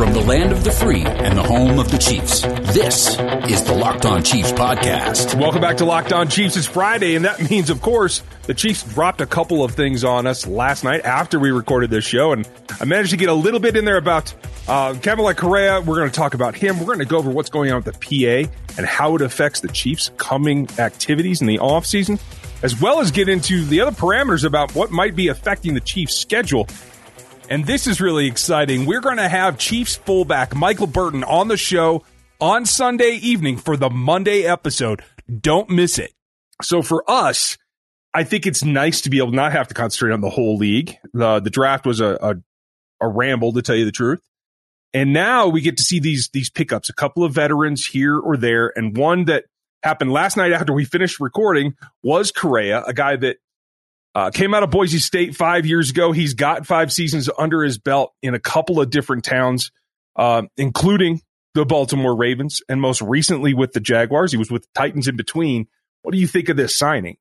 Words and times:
From 0.00 0.14
the 0.14 0.20
land 0.22 0.50
of 0.50 0.64
the 0.64 0.70
free 0.70 1.02
and 1.02 1.36
the 1.36 1.42
home 1.42 1.78
of 1.78 1.90
the 1.90 1.98
Chiefs, 1.98 2.40
this 2.72 3.18
is 3.50 3.62
the 3.64 3.74
Locked 3.74 4.06
On 4.06 4.22
Chiefs 4.22 4.50
podcast. 4.50 5.38
Welcome 5.38 5.60
back 5.60 5.76
to 5.76 5.84
Locked 5.84 6.14
On 6.14 6.26
Chiefs. 6.26 6.56
It's 6.56 6.66
Friday, 6.66 7.16
and 7.16 7.26
that 7.26 7.50
means, 7.50 7.68
of 7.68 7.82
course, 7.82 8.22
the 8.44 8.54
Chiefs 8.54 8.82
dropped 8.82 9.20
a 9.20 9.26
couple 9.26 9.62
of 9.62 9.72
things 9.72 10.02
on 10.02 10.26
us 10.26 10.46
last 10.46 10.84
night 10.84 11.04
after 11.04 11.38
we 11.38 11.50
recorded 11.50 11.90
this 11.90 12.06
show, 12.06 12.32
and 12.32 12.48
I 12.80 12.86
managed 12.86 13.10
to 13.10 13.18
get 13.18 13.28
a 13.28 13.34
little 13.34 13.60
bit 13.60 13.76
in 13.76 13.84
there 13.84 13.98
about 13.98 14.32
uh, 14.66 14.94
Kamalei 14.94 15.36
Correa. 15.36 15.82
We're 15.82 15.96
going 15.96 16.08
to 16.10 16.16
talk 16.16 16.32
about 16.32 16.54
him. 16.54 16.78
We're 16.78 16.86
going 16.86 17.00
to 17.00 17.04
go 17.04 17.18
over 17.18 17.28
what's 17.28 17.50
going 17.50 17.70
on 17.70 17.82
with 17.82 18.00
the 18.00 18.46
PA 18.46 18.50
and 18.78 18.86
how 18.86 19.16
it 19.16 19.20
affects 19.20 19.60
the 19.60 19.68
Chiefs' 19.68 20.12
coming 20.16 20.66
activities 20.78 21.42
in 21.42 21.46
the 21.46 21.58
offseason, 21.58 22.18
as 22.62 22.80
well 22.80 23.00
as 23.00 23.10
get 23.10 23.28
into 23.28 23.66
the 23.66 23.82
other 23.82 23.92
parameters 23.92 24.46
about 24.46 24.74
what 24.74 24.90
might 24.90 25.14
be 25.14 25.28
affecting 25.28 25.74
the 25.74 25.80
Chiefs' 25.80 26.14
schedule 26.14 26.66
and 27.50 27.66
this 27.66 27.88
is 27.88 28.00
really 28.00 28.28
exciting. 28.28 28.86
We're 28.86 29.00
going 29.00 29.16
to 29.16 29.28
have 29.28 29.58
Chiefs 29.58 29.96
fullback 29.96 30.54
Michael 30.54 30.86
Burton 30.86 31.24
on 31.24 31.48
the 31.48 31.56
show 31.56 32.04
on 32.40 32.64
Sunday 32.64 33.18
evening 33.20 33.56
for 33.56 33.76
the 33.76 33.90
Monday 33.90 34.44
episode. 34.44 35.02
Don't 35.40 35.68
miss 35.68 35.98
it. 35.98 36.12
So 36.62 36.80
for 36.80 37.02
us, 37.10 37.58
I 38.14 38.22
think 38.22 38.46
it's 38.46 38.64
nice 38.64 39.00
to 39.02 39.10
be 39.10 39.18
able 39.18 39.30
to 39.30 39.36
not 39.36 39.52
have 39.52 39.66
to 39.68 39.74
concentrate 39.74 40.12
on 40.12 40.20
the 40.20 40.30
whole 40.30 40.56
league. 40.56 40.96
The 41.12 41.40
the 41.40 41.50
draft 41.50 41.86
was 41.86 42.00
a, 42.00 42.18
a, 42.22 42.34
a 43.00 43.08
ramble 43.08 43.52
to 43.52 43.62
tell 43.62 43.76
you 43.76 43.84
the 43.84 43.92
truth. 43.92 44.20
And 44.92 45.12
now 45.12 45.48
we 45.48 45.60
get 45.60 45.76
to 45.76 45.82
see 45.82 46.00
these 46.00 46.30
these 46.32 46.50
pickups, 46.50 46.88
a 46.88 46.94
couple 46.94 47.24
of 47.24 47.32
veterans 47.32 47.86
here 47.86 48.18
or 48.18 48.36
there, 48.36 48.72
and 48.76 48.96
one 48.96 49.24
that 49.24 49.44
happened 49.82 50.12
last 50.12 50.36
night 50.36 50.52
after 50.52 50.72
we 50.72 50.84
finished 50.84 51.18
recording 51.20 51.74
was 52.02 52.30
Correa, 52.30 52.84
a 52.84 52.92
guy 52.92 53.16
that 53.16 53.38
uh, 54.14 54.30
came 54.30 54.54
out 54.54 54.62
of 54.62 54.70
Boise 54.70 54.98
State 54.98 55.36
five 55.36 55.66
years 55.66 55.90
ago. 55.90 56.12
He's 56.12 56.34
got 56.34 56.66
five 56.66 56.92
seasons 56.92 57.28
under 57.38 57.62
his 57.62 57.78
belt 57.78 58.12
in 58.22 58.34
a 58.34 58.40
couple 58.40 58.80
of 58.80 58.90
different 58.90 59.24
towns, 59.24 59.70
uh, 60.16 60.42
including 60.56 61.20
the 61.54 61.64
Baltimore 61.64 62.16
Ravens, 62.16 62.62
and 62.68 62.80
most 62.80 63.02
recently 63.02 63.54
with 63.54 63.72
the 63.72 63.80
Jaguars. 63.80 64.32
He 64.32 64.38
was 64.38 64.50
with 64.50 64.62
the 64.62 64.68
Titans 64.74 65.08
in 65.08 65.16
between. 65.16 65.66
What 66.02 66.12
do 66.12 66.18
you 66.18 66.26
think 66.26 66.48
of 66.48 66.56
this 66.56 66.76
signing? 66.76 67.16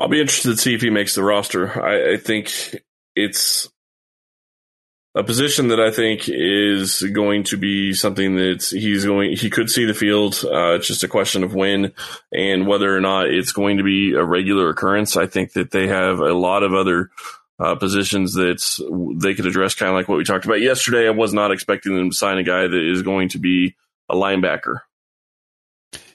I'll 0.00 0.08
be 0.08 0.20
interested 0.20 0.50
to 0.50 0.56
see 0.56 0.74
if 0.74 0.82
he 0.82 0.90
makes 0.90 1.14
the 1.14 1.22
roster. 1.22 1.82
I, 1.82 2.14
I 2.14 2.16
think 2.16 2.82
it's 3.14 3.68
a 5.14 5.22
position 5.22 5.68
that 5.68 5.80
I 5.80 5.90
think 5.90 6.28
is 6.28 7.02
going 7.02 7.44
to 7.44 7.56
be 7.56 7.92
something 7.94 8.34
that 8.36 8.64
he's 8.64 9.04
going, 9.04 9.36
he 9.36 9.48
could 9.48 9.70
see 9.70 9.84
the 9.84 9.94
field. 9.94 10.40
Uh, 10.44 10.74
it's 10.74 10.88
just 10.88 11.04
a 11.04 11.08
question 11.08 11.44
of 11.44 11.54
when 11.54 11.92
and 12.32 12.66
whether 12.66 12.94
or 12.94 13.00
not 13.00 13.28
it's 13.28 13.52
going 13.52 13.76
to 13.76 13.84
be 13.84 14.14
a 14.14 14.24
regular 14.24 14.68
occurrence. 14.70 15.16
I 15.16 15.26
think 15.26 15.52
that 15.52 15.70
they 15.70 15.86
have 15.86 16.18
a 16.18 16.32
lot 16.32 16.64
of 16.64 16.74
other 16.74 17.10
uh, 17.60 17.76
positions 17.76 18.34
that 18.34 18.60
they 19.22 19.34
could 19.34 19.46
address, 19.46 19.76
kind 19.76 19.90
of 19.90 19.94
like 19.94 20.08
what 20.08 20.18
we 20.18 20.24
talked 20.24 20.44
about 20.44 20.60
yesterday. 20.60 21.06
I 21.06 21.10
was 21.10 21.32
not 21.32 21.52
expecting 21.52 21.96
them 21.96 22.10
to 22.10 22.16
sign 22.16 22.38
a 22.38 22.42
guy 22.42 22.62
that 22.66 22.90
is 22.90 23.02
going 23.02 23.28
to 23.30 23.38
be 23.38 23.76
a 24.08 24.16
linebacker. 24.16 24.80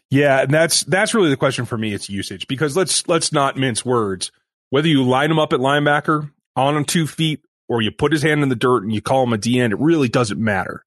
Yeah, 0.10 0.42
and 0.42 0.54
that's 0.54 0.84
that's 0.84 1.14
really 1.14 1.30
the 1.30 1.38
question 1.38 1.66
for 1.66 1.78
me. 1.78 1.94
It's 1.94 2.10
usage 2.10 2.48
because 2.48 2.76
let's 2.76 3.08
let's 3.08 3.32
not 3.32 3.58
mince 3.58 3.86
words. 3.86 4.32
Whether 4.72 4.88
you 4.88 5.04
line 5.04 5.32
him 5.32 5.40
up 5.40 5.54
at 5.54 5.60
linebacker 5.60 6.32
on 6.56 6.84
two 6.84 7.08
feet 7.08 7.42
or 7.70 7.82
you 7.82 7.92
put 7.92 8.12
his 8.12 8.24
hand 8.24 8.44
in 8.44 8.50
the 8.50 8.56
dirt 8.56 8.84
and 8.84 8.92
you 8.92 9.02
call 9.02 9.24
him 9.24 9.34
a 9.34 9.38
DN, 9.38 9.72
it 9.72 9.80
really 9.80 10.10
doesn't 10.10 10.40
matter. 10.40 10.84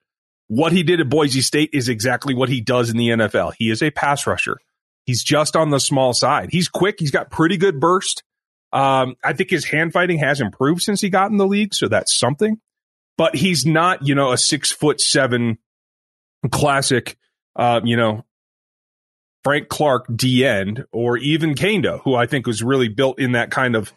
What 0.48 0.72
he 0.72 0.83
did 0.83 1.00
at 1.00 1.08
Boise 1.08 1.41
State 1.41 1.70
is 1.72 1.88
exactly 1.88 2.34
what 2.34 2.50
he 2.50 2.61
does 2.61 2.91
in 2.91 2.98
the 2.98 3.08
NFL. 3.08 3.55
He 3.56 3.70
is 3.70 3.83
a 3.83 3.91
pass 3.91 4.27
rusher. 4.27 4.58
He's 5.06 5.22
just 5.22 5.56
on 5.56 5.70
the 5.70 5.80
small 5.80 6.12
side. 6.12 6.50
He's 6.53 6.69
quick. 6.69 6.97
He's 6.98 7.10
got 7.10 7.30
pretty 7.30 7.56
good 7.56 7.80
burst. 7.80 8.22
Um, 8.72 9.16
I 9.25 9.33
think 9.33 9.50
his 9.50 9.64
hand 9.64 9.92
fighting 9.92 10.19
has 10.19 10.41
improved 10.41 10.83
since 10.83 11.00
he 11.00 11.08
got 11.08 11.30
in 11.30 11.36
the 11.36 11.47
league, 11.47 11.75
so 11.75 11.88
that's 11.88 12.16
something. 12.19 12.58
But 13.16 13.36
he's 13.36 13.64
not, 13.64 14.06
you 14.06 14.14
know, 14.14 14.33
a 14.33 14.38
six 14.38 14.72
foot 14.72 15.00
seven 15.00 15.58
classic, 16.50 17.16
uh, 17.56 17.80
you 17.84 17.97
know, 17.97 18.25
Frank 19.44 19.69
Clark 19.69 20.06
D 20.14 20.44
end 20.44 20.87
or 20.92 21.19
even 21.19 21.54
Kaindoh, 21.54 22.00
who 22.03 22.15
I 22.15 22.26
think 22.26 22.47
was 22.47 22.62
really 22.62 22.88
built 22.88 23.19
in 23.19 23.32
that 23.32 23.50
kind 23.50 23.76
of 23.76 23.92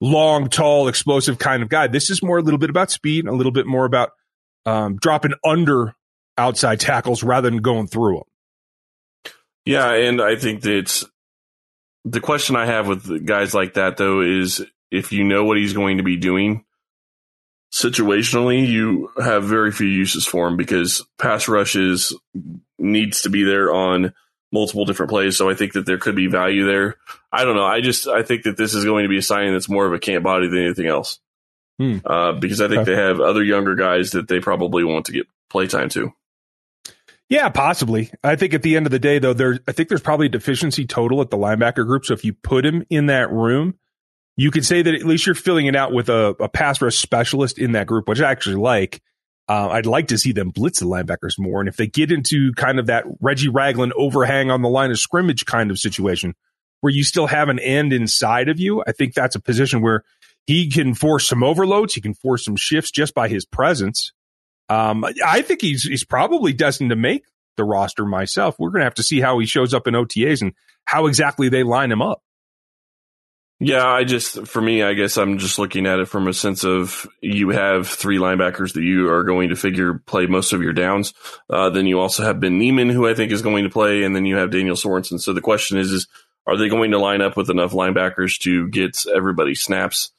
long, 0.00 0.48
tall, 0.48 0.88
explosive 0.88 1.38
kind 1.38 1.62
of 1.62 1.68
guy. 1.68 1.86
This 1.86 2.10
is 2.10 2.22
more 2.22 2.38
a 2.38 2.42
little 2.42 2.58
bit 2.58 2.70
about 2.70 2.90
speed, 2.90 3.26
a 3.26 3.32
little 3.32 3.52
bit 3.52 3.66
more 3.66 3.84
about 3.84 4.10
um, 4.66 4.96
dropping 4.96 5.34
under 5.44 5.94
outside 6.38 6.80
tackles 6.80 7.22
rather 7.22 7.50
than 7.50 7.60
going 7.60 7.86
through 7.86 8.16
them. 8.16 9.32
Yeah, 9.64 9.92
and 9.92 10.22
I 10.22 10.36
think 10.36 10.62
that 10.62 11.04
the 12.04 12.20
question 12.20 12.56
I 12.56 12.66
have 12.66 12.88
with 12.88 13.26
guys 13.26 13.54
like 13.54 13.74
that 13.74 13.98
though 13.98 14.20
is 14.22 14.64
if 14.90 15.12
you 15.12 15.24
know 15.24 15.44
what 15.44 15.58
he's 15.58 15.74
going 15.74 15.98
to 15.98 16.02
be 16.02 16.16
doing 16.16 16.64
situationally, 17.72 18.66
you 18.66 19.10
have 19.22 19.44
very 19.44 19.70
few 19.70 19.86
uses 19.86 20.26
for 20.26 20.48
him 20.48 20.56
because 20.56 21.06
pass 21.18 21.46
rushes 21.46 22.14
needs 22.78 23.22
to 23.22 23.28
be 23.28 23.44
there 23.44 23.72
on 23.72 24.12
multiple 24.52 24.84
different 24.84 25.10
plays. 25.10 25.36
So 25.36 25.48
I 25.48 25.54
think 25.54 25.74
that 25.74 25.86
there 25.86 25.98
could 25.98 26.16
be 26.16 26.26
value 26.26 26.66
there. 26.66 26.96
I 27.32 27.44
don't 27.44 27.56
know. 27.56 27.64
I 27.64 27.80
just 27.80 28.08
I 28.08 28.22
think 28.22 28.42
that 28.44 28.56
this 28.56 28.74
is 28.74 28.84
going 28.84 29.04
to 29.04 29.08
be 29.08 29.18
a 29.18 29.22
signing 29.22 29.52
that's 29.52 29.68
more 29.68 29.86
of 29.86 29.92
a 29.92 29.98
camp 29.98 30.24
body 30.24 30.48
than 30.48 30.64
anything 30.64 30.86
else. 30.86 31.20
Hmm. 31.78 31.98
Uh, 32.04 32.32
because 32.32 32.60
I 32.60 32.68
think 32.68 32.80
okay. 32.80 32.94
they 32.94 33.00
have 33.00 33.20
other 33.20 33.42
younger 33.42 33.74
guys 33.74 34.10
that 34.10 34.28
they 34.28 34.40
probably 34.40 34.84
want 34.84 35.06
to 35.06 35.12
get 35.12 35.26
playtime 35.48 35.88
to. 35.90 36.12
Yeah, 37.30 37.48
possibly. 37.48 38.10
I 38.24 38.34
think 38.34 38.54
at 38.54 38.62
the 38.62 38.76
end 38.76 38.86
of 38.86 38.92
the 38.92 38.98
day, 38.98 39.20
though, 39.20 39.32
there 39.32 39.60
I 39.68 39.72
think 39.72 39.88
there's 39.88 40.02
probably 40.02 40.26
a 40.26 40.30
deficiency 40.30 40.84
total 40.84 41.20
at 41.20 41.30
the 41.30 41.38
linebacker 41.38 41.86
group. 41.86 42.04
So 42.04 42.12
if 42.12 42.24
you 42.24 42.34
put 42.34 42.66
him 42.66 42.84
in 42.90 43.06
that 43.06 43.30
room, 43.30 43.78
you 44.36 44.50
could 44.50 44.66
say 44.66 44.82
that 44.82 44.94
at 44.94 45.04
least 45.04 45.26
you're 45.26 45.34
filling 45.34 45.66
it 45.66 45.76
out 45.76 45.92
with 45.92 46.08
a, 46.08 46.34
a 46.40 46.48
pass 46.48 46.82
rush 46.82 46.96
specialist 46.96 47.58
in 47.58 47.72
that 47.72 47.86
group, 47.86 48.08
which 48.08 48.20
I 48.20 48.30
actually 48.30 48.56
like. 48.56 49.00
Uh, 49.50 49.70
I'd 49.70 49.86
like 49.86 50.06
to 50.08 50.16
see 50.16 50.30
them 50.30 50.50
blitz 50.50 50.78
the 50.78 50.86
linebackers 50.86 51.36
more. 51.36 51.58
And 51.58 51.68
if 51.68 51.76
they 51.76 51.88
get 51.88 52.12
into 52.12 52.52
kind 52.52 52.78
of 52.78 52.86
that 52.86 53.02
Reggie 53.20 53.48
Ragland 53.48 53.92
overhang 53.96 54.48
on 54.48 54.62
the 54.62 54.68
line 54.68 54.92
of 54.92 54.98
scrimmage 55.00 55.44
kind 55.44 55.72
of 55.72 55.78
situation 55.80 56.36
where 56.82 56.92
you 56.92 57.02
still 57.02 57.26
have 57.26 57.48
an 57.48 57.58
end 57.58 57.92
inside 57.92 58.48
of 58.48 58.60
you, 58.60 58.84
I 58.86 58.92
think 58.92 59.12
that's 59.12 59.34
a 59.34 59.40
position 59.40 59.82
where 59.82 60.04
he 60.46 60.70
can 60.70 60.94
force 60.94 61.26
some 61.26 61.42
overloads. 61.42 61.94
He 61.94 62.00
can 62.00 62.14
force 62.14 62.44
some 62.44 62.54
shifts 62.54 62.92
just 62.92 63.12
by 63.12 63.26
his 63.26 63.44
presence. 63.44 64.12
Um, 64.68 65.04
I 65.26 65.42
think 65.42 65.62
he's, 65.62 65.82
he's 65.82 66.04
probably 66.04 66.52
destined 66.52 66.90
to 66.90 66.96
make 66.96 67.24
the 67.56 67.64
roster 67.64 68.06
myself. 68.06 68.54
We're 68.56 68.70
going 68.70 68.82
to 68.82 68.86
have 68.86 68.94
to 68.94 69.02
see 69.02 69.20
how 69.20 69.40
he 69.40 69.46
shows 69.46 69.74
up 69.74 69.88
in 69.88 69.94
OTAs 69.94 70.42
and 70.42 70.52
how 70.84 71.06
exactly 71.06 71.48
they 71.48 71.64
line 71.64 71.90
him 71.90 72.02
up. 72.02 72.22
Yeah, 73.62 73.86
I 73.86 74.04
just, 74.04 74.46
for 74.46 74.62
me, 74.62 74.82
I 74.82 74.94
guess 74.94 75.18
I'm 75.18 75.36
just 75.36 75.58
looking 75.58 75.86
at 75.86 75.98
it 75.98 76.06
from 76.06 76.26
a 76.28 76.32
sense 76.32 76.64
of 76.64 77.06
you 77.20 77.50
have 77.50 77.86
three 77.86 78.16
linebackers 78.16 78.72
that 78.72 78.82
you 78.82 79.10
are 79.10 79.22
going 79.22 79.50
to 79.50 79.56
figure 79.56 79.98
play 79.98 80.24
most 80.24 80.54
of 80.54 80.62
your 80.62 80.72
downs. 80.72 81.12
Uh, 81.50 81.68
then 81.68 81.84
you 81.84 82.00
also 82.00 82.22
have 82.22 82.40
Ben 82.40 82.58
Niemann, 82.58 82.88
who 82.88 83.06
I 83.06 83.12
think 83.12 83.32
is 83.32 83.42
going 83.42 83.64
to 83.64 83.70
play, 83.70 84.02
and 84.02 84.16
then 84.16 84.24
you 84.24 84.36
have 84.36 84.50
Daniel 84.50 84.76
Sorensen. 84.76 85.20
So 85.20 85.34
the 85.34 85.42
question 85.42 85.76
is, 85.76 85.92
is 85.92 86.08
are 86.46 86.56
they 86.56 86.70
going 86.70 86.92
to 86.92 86.98
line 86.98 87.20
up 87.20 87.36
with 87.36 87.50
enough 87.50 87.72
linebackers 87.72 88.38
to 88.40 88.66
get 88.68 89.04
everybody 89.06 89.54
snaps? 89.54 90.10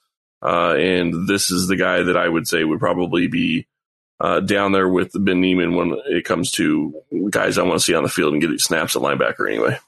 Uh, 0.44 0.76
and 0.76 1.28
this 1.28 1.50
is 1.50 1.68
the 1.68 1.76
guy 1.76 2.04
that 2.04 2.18
I 2.18 2.30
would 2.30 2.48
say 2.48 2.64
would 2.64 2.80
probably 2.80 3.28
be 3.28 3.68
uh, 4.20 4.40
down 4.40 4.72
there 4.72 4.88
with 4.88 5.12
Ben 5.14 5.42
Niemann 5.42 5.74
when 5.74 5.98
it 6.06 6.26
comes 6.26 6.52
to 6.52 6.94
guys 7.32 7.58
I 7.58 7.64
want 7.64 7.80
to 7.80 7.84
see 7.84 7.96
on 7.96 8.04
the 8.04 8.10
field 8.10 8.34
and 8.34 8.42
get 8.42 8.60
snaps 8.60 8.96
at 8.96 9.02
linebacker 9.02 9.48
anyway. 9.50 9.80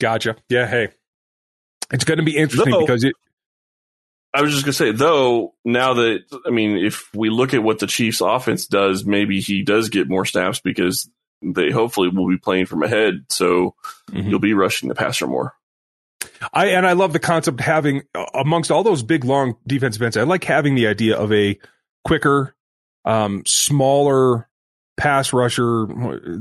Gotcha. 0.00 0.36
Yeah. 0.48 0.66
Hey, 0.66 0.88
it's 1.92 2.04
going 2.04 2.18
to 2.18 2.24
be 2.24 2.36
interesting 2.36 2.72
though, 2.72 2.80
because 2.80 3.04
it. 3.04 3.14
I 4.34 4.40
was 4.40 4.52
just 4.52 4.64
going 4.64 4.72
to 4.72 4.78
say, 4.78 4.92
though, 4.92 5.54
now 5.64 5.94
that, 5.94 6.20
I 6.46 6.50
mean, 6.50 6.78
if 6.78 7.14
we 7.14 7.28
look 7.28 7.52
at 7.52 7.62
what 7.62 7.80
the 7.80 7.86
Chiefs 7.86 8.22
offense 8.22 8.66
does, 8.66 9.04
maybe 9.04 9.40
he 9.40 9.62
does 9.62 9.90
get 9.90 10.08
more 10.08 10.24
snaps 10.24 10.58
because 10.58 11.08
they 11.42 11.70
hopefully 11.70 12.08
will 12.08 12.28
be 12.28 12.38
playing 12.38 12.64
from 12.64 12.82
ahead. 12.82 13.26
So 13.28 13.74
mm-hmm. 14.10 14.30
you'll 14.30 14.38
be 14.38 14.54
rushing 14.54 14.88
the 14.88 14.94
passer 14.94 15.26
more. 15.26 15.54
I 16.52 16.68
and 16.68 16.86
I 16.86 16.92
love 16.92 17.12
the 17.12 17.18
concept 17.18 17.60
of 17.60 17.66
having 17.66 18.02
amongst 18.32 18.70
all 18.70 18.82
those 18.82 19.02
big 19.02 19.24
long 19.24 19.56
defensive 19.66 20.00
ends. 20.00 20.16
I 20.16 20.22
like 20.22 20.44
having 20.44 20.76
the 20.76 20.86
idea 20.86 21.16
of 21.16 21.32
a 21.32 21.58
quicker, 22.04 22.54
um, 23.04 23.42
smaller 23.46 24.48
pass 24.96 25.32
rusher 25.32 25.86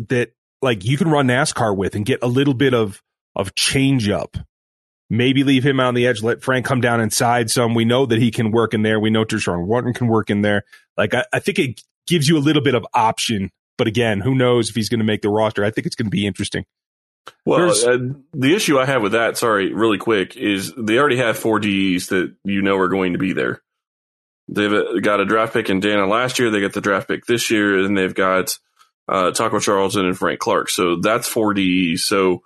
that 0.09 0.31
like 0.61 0.85
you 0.85 0.97
can 0.97 1.09
run 1.09 1.27
NASCAR 1.27 1.75
with 1.75 1.95
and 1.95 2.05
get 2.05 2.19
a 2.21 2.27
little 2.27 2.53
bit 2.53 2.73
of 2.73 3.01
of 3.35 3.55
change 3.55 4.07
up 4.07 4.37
maybe 5.11 5.43
leave 5.43 5.63
him 5.63 5.81
on 5.81 5.93
the 5.93 6.07
edge, 6.07 6.23
let 6.23 6.41
Frank 6.41 6.65
come 6.65 6.79
down 6.79 7.01
inside 7.01 7.51
some. 7.51 7.75
We 7.75 7.83
know 7.83 8.05
that 8.05 8.17
he 8.17 8.31
can 8.31 8.49
work 8.49 8.73
in 8.73 8.81
there. 8.81 8.97
We 8.97 9.09
know 9.09 9.25
Tershawn 9.25 9.65
Wharton 9.65 9.93
can 9.93 10.07
work 10.07 10.29
in 10.29 10.41
there. 10.41 10.63
Like, 10.97 11.13
I, 11.13 11.25
I 11.33 11.39
think 11.39 11.59
it 11.59 11.81
gives 12.07 12.29
you 12.29 12.37
a 12.37 12.39
little 12.39 12.63
bit 12.63 12.75
of 12.75 12.87
option. 12.93 13.51
But 13.77 13.87
again, 13.87 14.21
who 14.21 14.33
knows 14.33 14.69
if 14.69 14.75
he's 14.75 14.87
going 14.87 14.99
to 14.99 15.05
make 15.05 15.21
the 15.21 15.29
roster? 15.29 15.65
I 15.65 15.69
think 15.69 15.85
it's 15.85 15.95
going 15.95 16.05
to 16.05 16.11
be 16.11 16.25
interesting. 16.25 16.65
Well, 17.45 17.69
uh, 17.69 17.97
the 18.33 18.55
issue 18.55 18.79
I 18.79 18.85
have 18.85 19.01
with 19.01 19.11
that, 19.11 19.37
sorry, 19.37 19.73
really 19.73 19.97
quick, 19.97 20.37
is 20.37 20.73
they 20.75 20.97
already 20.97 21.17
have 21.17 21.37
four 21.37 21.59
DEs 21.59 22.07
that 22.07 22.33
you 22.43 22.61
know 22.61 22.77
are 22.77 22.87
going 22.87 23.13
to 23.13 23.19
be 23.19 23.33
there. 23.33 23.61
They've 24.47 24.71
uh, 24.71 24.99
got 25.01 25.19
a 25.19 25.25
draft 25.25 25.53
pick 25.53 25.69
in 25.69 25.81
Danna 25.81 26.09
last 26.09 26.39
year. 26.39 26.49
They 26.49 26.61
got 26.61 26.73
the 26.73 26.81
draft 26.81 27.09
pick 27.09 27.25
this 27.25 27.51
year, 27.51 27.83
and 27.83 27.97
they've 27.97 28.15
got 28.15 28.57
uh, 29.07 29.31
Taco 29.31 29.59
Charlton 29.59 30.05
and 30.05 30.17
Frank 30.17 30.39
Clark. 30.39 30.69
So 30.69 30.95
that's 30.95 31.27
four 31.27 31.53
DEs. 31.53 32.05
So 32.05 32.43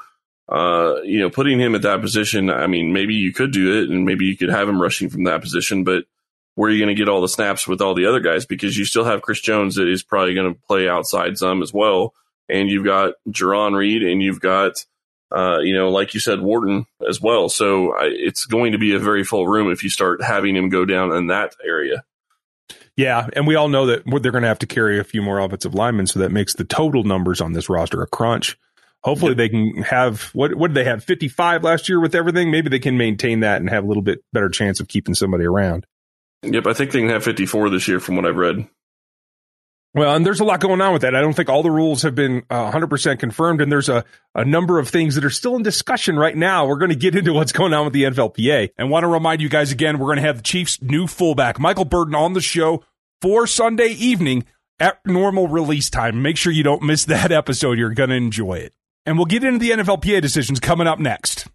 uh, 0.48 1.02
you 1.04 1.20
know, 1.20 1.30
putting 1.30 1.60
him 1.60 1.76
at 1.76 1.82
that 1.82 2.02
position, 2.02 2.50
I 2.50 2.68
mean, 2.68 2.94
maybe 2.94 3.16
you 3.16 3.34
could 3.34 3.52
do 3.52 3.82
it 3.82 3.90
and 3.90 4.06
maybe 4.06 4.26
you 4.26 4.38
could 4.38 4.50
have 4.50 4.70
him 4.70 4.82
rushing 4.82 5.10
from 5.10 5.24
that 5.24 5.42
position, 5.42 5.84
but 5.84 6.06
where 6.56 6.70
are 6.70 6.72
you're 6.72 6.86
going 6.86 6.96
to 6.96 7.00
get 7.00 7.10
all 7.10 7.22
the 7.22 7.28
snaps 7.28 7.68
with 7.68 7.82
all 7.82 7.94
the 7.94 8.06
other 8.06 8.20
guys 8.20 8.46
because 8.46 8.78
you 8.78 8.86
still 8.86 9.04
have 9.04 9.22
Chris 9.22 9.42
Jones 9.42 9.76
that 9.76 9.88
is 9.88 10.04
probably 10.04 10.34
going 10.34 10.54
to 10.54 10.60
play 10.68 10.88
outside 10.88 11.38
some 11.38 11.62
as 11.62 11.74
well. 11.74 12.14
And 12.48 12.70
you've 12.70 12.86
got 12.86 13.16
Jarran 13.28 13.76
Reed 13.76 14.04
and 14.04 14.22
you've 14.22 14.40
got, 14.40 14.86
uh, 15.36 15.60
you 15.60 15.76
know, 15.76 15.90
like 15.90 16.14
you 16.14 16.20
said, 16.20 16.42
Wharton 16.42 16.86
as 17.08 17.20
well. 17.20 17.50
So 17.50 17.94
I, 17.94 18.06
it's 18.06 18.46
going 18.46 18.72
to 18.72 18.78
be 18.78 18.96
a 18.96 19.00
very 19.00 19.24
full 19.24 19.48
room 19.48 19.72
if 19.72 19.84
you 19.84 19.90
start 19.90 20.24
having 20.24 20.56
him 20.56 20.70
go 20.70 20.86
down 20.86 21.12
in 21.12 21.28
that 21.28 21.56
area. 21.66 22.04
Yeah, 22.96 23.28
and 23.34 23.46
we 23.46 23.56
all 23.56 23.68
know 23.68 23.88
that 23.88 24.04
they're 24.06 24.32
going 24.32 24.44
to 24.44 24.48
have 24.48 24.60
to 24.60 24.68
carry 24.68 25.00
a 25.00 25.04
few 25.04 25.22
more 25.22 25.40
offensive 25.40 25.76
linemen, 25.76 26.08
so 26.08 26.20
that 26.20 26.32
makes 26.32 26.54
the 26.54 26.64
total 26.64 27.04
numbers 27.04 27.42
on 27.42 27.52
this 27.52 27.68
roster 27.68 28.02
a 28.02 28.08
crunch. 28.08 28.58
Hopefully, 29.06 29.34
yep. 29.34 29.38
they 29.38 29.50
can 29.50 29.84
have 29.84 30.24
what 30.34 30.56
what 30.56 30.70
did 30.70 30.74
they 30.74 30.90
have 30.90 31.04
fifty 31.04 31.28
five 31.28 31.64
last 31.64 31.88
year 31.88 32.00
with 32.00 32.16
everything? 32.16 32.50
Maybe 32.50 32.70
they 32.70 32.80
can 32.80 32.98
maintain 32.98 33.42
that 33.42 33.62
and 33.62 33.70
have 33.70 33.84
a 33.84 33.88
little 33.88 34.02
bit 34.02 34.24
better 34.34 34.50
chance 34.50 34.80
of 34.80 34.88
keeping 34.88 35.14
somebody 35.14 35.46
around. 35.46 35.86
Yep, 36.42 36.66
I 36.66 36.74
think 36.74 36.92
they 36.92 37.02
can 37.02 37.10
have 37.10 37.24
fifty 37.24 37.46
four 37.46 37.70
this 37.70 37.88
year, 37.88 38.00
from 38.00 38.16
what 38.16 38.26
I've 38.26 38.36
read. 38.36 38.68
Well, 39.94 40.16
and 40.16 40.26
there's 40.26 40.40
a 40.40 40.44
lot 40.44 40.60
going 40.60 40.82
on 40.82 40.92
with 40.92 41.04
that. 41.04 41.14
I 41.14 41.22
don't 41.22 41.34
think 41.34 41.50
all 41.50 41.62
the 41.62 41.70
rules 41.70 42.02
have 42.02 42.16
been 42.16 42.44
uh, 42.50 42.70
100% 42.70 43.18
confirmed, 43.18 43.62
and 43.62 43.72
there's 43.72 43.88
a, 43.88 44.04
a 44.34 44.44
number 44.44 44.78
of 44.78 44.90
things 44.90 45.16
that 45.16 45.24
are 45.24 45.30
still 45.30 45.56
in 45.56 45.64
discussion 45.64 46.18
right 46.20 46.36
now. 46.36 46.66
We're 46.66 46.80
going 46.80 46.90
to 46.90 46.98
get 46.98 47.16
into 47.16 47.32
what's 47.32 47.54
going 47.54 47.74
on 47.74 47.86
with 47.86 47.94
the 47.94 48.04
NFLPA. 48.04 48.72
And 48.78 48.90
want 48.90 49.06
to 49.06 49.08
remind 49.08 49.40
you 49.40 49.48
guys 49.48 49.72
again, 49.72 49.98
we're 49.98 50.08
going 50.08 50.18
to 50.18 50.24
have 50.24 50.38
the 50.38 50.44
Chiefs' 50.44 50.82
new 50.82 51.08
fullback, 51.08 51.62
Michael 51.62 51.86
Burton, 51.86 52.14
on 52.14 52.34
the 52.34 52.42
show 52.42 52.84
for 53.22 53.48
Sunday 53.48 53.88
evening 53.88 54.44
at 54.82 55.00
normal 55.06 55.48
release 55.48 55.90
time. 55.90 56.22
Make 56.22 56.36
sure 56.36 56.52
you 56.52 56.64
don't 56.64 56.84
miss 56.84 57.06
that 57.06 57.32
episode. 57.32 57.78
You're 57.78 57.94
going 57.94 58.10
to 58.10 58.18
enjoy 58.18 58.56
it. 58.56 58.74
And 59.06 59.18
we'll 59.18 59.26
get 59.26 59.44
into 59.44 59.60
the 59.60 59.72
NFLPA 59.72 60.22
decisions 60.22 60.60
coming 60.60 60.88
up 60.88 61.00
next. 61.00 61.48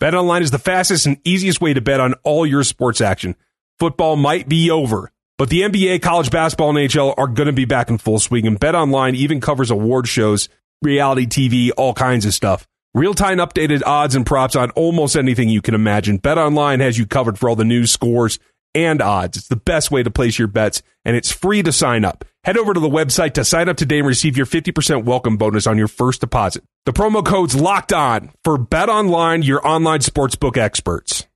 Bet 0.00 0.14
online 0.14 0.42
is 0.42 0.50
the 0.50 0.58
fastest 0.58 1.06
and 1.06 1.18
easiest 1.24 1.60
way 1.60 1.74
to 1.74 1.80
bet 1.80 2.00
on 2.00 2.14
all 2.24 2.46
your 2.46 2.64
sports 2.64 3.00
action. 3.00 3.36
Football 3.78 4.16
might 4.16 4.48
be 4.48 4.70
over 4.70 5.12
but 5.42 5.50
the 5.50 5.62
NBA, 5.62 6.02
college 6.02 6.30
basketball, 6.30 6.68
and 6.70 6.78
NHL 6.78 7.14
are 7.18 7.26
going 7.26 7.48
to 7.48 7.52
be 7.52 7.64
back 7.64 7.90
in 7.90 7.98
full 7.98 8.20
swing, 8.20 8.46
and 8.46 8.60
Bet 8.60 8.76
Online 8.76 9.16
even 9.16 9.40
covers 9.40 9.72
award 9.72 10.06
shows, 10.06 10.48
reality 10.82 11.26
TV, 11.26 11.70
all 11.76 11.94
kinds 11.94 12.24
of 12.24 12.32
stuff. 12.32 12.68
Real 12.94 13.12
time 13.12 13.38
updated 13.38 13.82
odds 13.84 14.14
and 14.14 14.24
props 14.24 14.54
on 14.54 14.70
almost 14.72 15.16
anything 15.16 15.48
you 15.48 15.60
can 15.60 15.74
imagine. 15.74 16.18
Bet 16.18 16.38
Online 16.38 16.78
has 16.78 16.96
you 16.96 17.06
covered 17.06 17.40
for 17.40 17.48
all 17.48 17.56
the 17.56 17.64
news, 17.64 17.90
scores, 17.90 18.38
and 18.72 19.02
odds. 19.02 19.36
It's 19.36 19.48
the 19.48 19.56
best 19.56 19.90
way 19.90 20.04
to 20.04 20.12
place 20.12 20.38
your 20.38 20.46
bets, 20.46 20.80
and 21.04 21.16
it's 21.16 21.32
free 21.32 21.62
to 21.64 21.72
sign 21.72 22.04
up. 22.04 22.24
Head 22.44 22.56
over 22.56 22.74
to 22.74 22.80
the 22.80 22.88
website 22.88 23.34
to 23.34 23.44
sign 23.44 23.68
up 23.68 23.76
today 23.76 23.98
and 23.98 24.06
receive 24.06 24.36
your 24.36 24.46
50% 24.46 25.04
welcome 25.04 25.36
bonus 25.36 25.68
on 25.68 25.78
your 25.78 25.86
first 25.86 26.20
deposit. 26.20 26.64
The 26.86 26.92
promo 26.92 27.24
code's 27.24 27.54
locked 27.54 27.92
on 27.92 28.32
for 28.42 28.58
Bet 28.58 28.88
Online, 28.88 29.42
your 29.42 29.64
online 29.64 30.00
sportsbook 30.00 30.56
experts. 30.56 31.28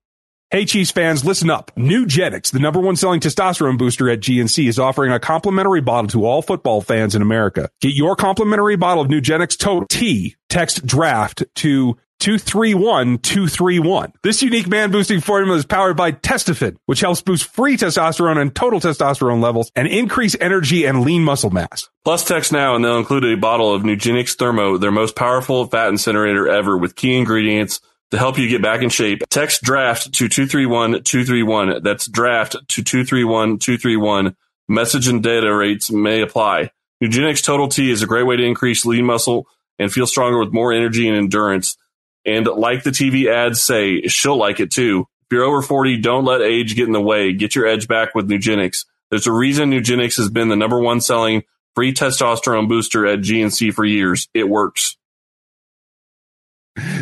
Hey, 0.50 0.64
Chiefs 0.64 0.90
fans, 0.90 1.24
listen 1.24 1.48
up. 1.48 1.70
Nugenix, 1.76 2.50
the 2.50 2.58
number 2.58 2.80
one 2.80 2.96
selling 2.96 3.20
testosterone 3.20 3.78
booster 3.78 4.10
at 4.10 4.18
GNC, 4.18 4.66
is 4.66 4.80
offering 4.80 5.12
a 5.12 5.20
complimentary 5.20 5.80
bottle 5.80 6.08
to 6.08 6.26
all 6.26 6.42
football 6.42 6.80
fans 6.80 7.14
in 7.14 7.22
America. 7.22 7.68
Get 7.80 7.94
your 7.94 8.16
complimentary 8.16 8.74
bottle 8.74 9.04
of 9.04 9.08
Nugenix 9.08 9.56
Total 9.56 9.86
T. 9.88 10.34
Text 10.48 10.84
draft 10.84 11.44
to 11.56 11.96
231231. 12.26 14.12
This 14.24 14.42
unique 14.42 14.66
man 14.66 14.90
boosting 14.90 15.20
formula 15.20 15.56
is 15.58 15.64
powered 15.64 15.96
by 15.96 16.10
Testofen, 16.10 16.76
which 16.86 16.98
helps 16.98 17.22
boost 17.22 17.44
free 17.44 17.76
testosterone 17.76 18.36
and 18.36 18.52
total 18.52 18.80
testosterone 18.80 19.40
levels 19.40 19.70
and 19.76 19.86
increase 19.86 20.34
energy 20.40 20.86
and 20.86 21.02
lean 21.02 21.22
muscle 21.22 21.50
mass. 21.50 21.88
Plus 22.04 22.24
text 22.24 22.50
now 22.50 22.74
and 22.74 22.84
they'll 22.84 22.98
include 22.98 23.24
a 23.26 23.36
bottle 23.36 23.72
of 23.72 23.82
Nugenix 23.82 24.34
Thermo, 24.34 24.76
their 24.76 24.90
most 24.90 25.14
powerful 25.14 25.66
fat 25.66 25.88
incinerator 25.88 26.48
ever 26.48 26.76
with 26.76 26.96
key 26.96 27.16
ingredients 27.16 27.80
to 28.10 28.18
help 28.18 28.38
you 28.38 28.48
get 28.48 28.60
back 28.60 28.82
in 28.82 28.88
shape. 28.88 29.22
Text 29.30 29.62
draft 29.62 30.12
to 30.14 30.24
231-231. 30.24 31.84
That's 31.84 32.08
draft 32.08 32.56
to 32.70 32.82
231-231. 32.82 34.34
Message 34.68 35.06
and 35.06 35.22
data 35.22 35.54
rates 35.54 35.92
may 35.92 36.22
apply. 36.22 36.72
Nugenix 37.00 37.40
Total 37.44 37.68
T 37.68 37.88
is 37.88 38.02
a 38.02 38.06
great 38.06 38.26
way 38.26 38.36
to 38.36 38.44
increase 38.44 38.84
lean 38.84 39.04
muscle 39.04 39.46
and 39.78 39.92
feel 39.92 40.08
stronger 40.08 40.40
with 40.40 40.52
more 40.52 40.72
energy 40.72 41.06
and 41.06 41.16
endurance. 41.16 41.76
And 42.26 42.46
like 42.46 42.82
the 42.82 42.90
TV 42.90 43.30
ads 43.32 43.62
say, 43.64 44.02
she'll 44.02 44.36
like 44.36 44.60
it 44.60 44.72
too. 44.72 45.06
If 45.22 45.34
you're 45.34 45.44
over 45.44 45.62
40, 45.62 45.98
don't 46.00 46.24
let 46.24 46.42
age 46.42 46.74
get 46.74 46.86
in 46.86 46.92
the 46.92 47.00
way. 47.00 47.32
Get 47.32 47.54
your 47.54 47.66
edge 47.66 47.88
back 47.88 48.14
with 48.14 48.28
Nugenix. 48.28 48.84
There's 49.10 49.26
a 49.26 49.32
reason 49.32 49.70
Nugenix 49.70 50.16
has 50.16 50.28
been 50.28 50.48
the 50.48 50.56
number 50.56 50.80
one 50.80 51.00
selling 51.00 51.44
free 51.76 51.92
testosterone 51.92 52.68
booster 52.68 53.06
at 53.06 53.20
GNC 53.20 53.72
for 53.72 53.84
years. 53.84 54.28
It 54.34 54.48
works. 54.48 54.96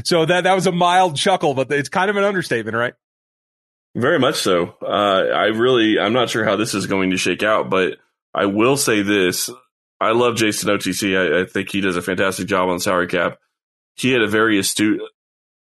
so 0.04 0.26
that 0.26 0.44
that 0.44 0.54
was 0.54 0.66
a 0.66 0.72
mild 0.72 1.16
chuckle, 1.16 1.54
but 1.54 1.70
it's 1.72 1.88
kind 1.88 2.10
of 2.10 2.16
an 2.16 2.24
understatement, 2.24 2.76
right? 2.76 2.94
Very 3.94 4.18
much 4.18 4.36
so. 4.36 4.74
Uh, 4.82 4.86
I 5.32 5.46
really, 5.46 5.98
I'm 5.98 6.12
not 6.12 6.28
sure 6.28 6.44
how 6.44 6.56
this 6.56 6.74
is 6.74 6.86
going 6.86 7.10
to 7.10 7.16
shake 7.16 7.42
out, 7.42 7.70
but 7.70 7.98
I 8.34 8.46
will 8.46 8.76
say 8.76 9.02
this: 9.02 9.48
I 10.00 10.10
love 10.12 10.36
Jason 10.36 10.68
OTC. 10.68 11.16
I, 11.16 11.42
I 11.42 11.44
think 11.46 11.70
he 11.70 11.80
does 11.80 11.96
a 11.96 12.02
fantastic 12.02 12.46
job 12.46 12.68
on 12.68 12.80
salary 12.80 13.06
cap. 13.06 13.38
He 13.94 14.12
had 14.12 14.22
a 14.22 14.28
very 14.28 14.58
astute 14.58 15.00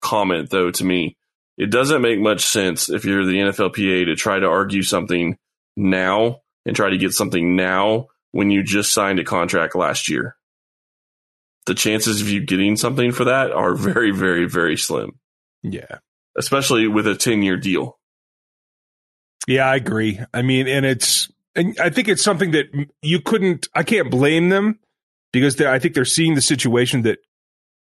comment, 0.01 0.51
though, 0.51 0.71
to 0.71 0.85
me. 0.85 1.17
It 1.59 1.71
doesn't 1.71 2.03
make 2.03 2.19
much 2.19 2.45
sense 2.45 2.89
if 2.89 3.05
you're 3.05 3.27
the 3.27 3.39
NFLPA 3.39 4.07
to 4.07 4.17
try 4.17 4.39
to 4.39 4.47
argue 4.47 4.83
something 4.83 5.37
now 5.77 6.41
and 6.65 6.75
try 6.75 6.91
to 6.91 6.99
get 6.99 7.13
something 7.13 7.57
now 7.57 8.07
when 8.33 8.51
you 8.51 8.63
just 8.63 8.95
signed 8.95 9.19
a 9.19 9.25
contract 9.25 9.75
last 9.75 10.09
year 10.09 10.37
the 11.67 11.75
chances 11.75 12.21
of 12.21 12.29
you 12.29 12.41
getting 12.41 12.77
something 12.77 13.13
for 13.13 13.25
that 13.25 13.53
are 13.53 13.75
very, 13.75 14.11
very, 14.11 14.49
very 14.49 14.77
slim. 14.77 15.19
Yeah. 15.63 15.99
Especially 16.37 16.89
with 16.89 17.07
a 17.07 17.15
10 17.15 17.43
year 17.43 17.57
deal. 17.57 17.99
Yeah, 19.47 19.69
I 19.69 19.77
agree. 19.77 20.21
I 20.33 20.43
mean, 20.43 20.69
and 20.69 20.87
it's, 20.87 21.31
and 21.55 21.79
I 21.81 21.91
think 21.91 22.09
it's 22.09 22.23
something 22.23 22.53
that 22.53 22.67
you 23.03 23.21
couldn't, 23.21 23.69
I 23.75 23.83
can't 23.83 24.11
blame 24.11 24.49
them 24.49 24.79
because 25.33 25.61
I 25.61 25.79
think 25.79 25.95
they're 25.95 26.05
seeing 26.05 26.35
the 26.35 26.41
situation 26.41 27.03
that 27.03 27.19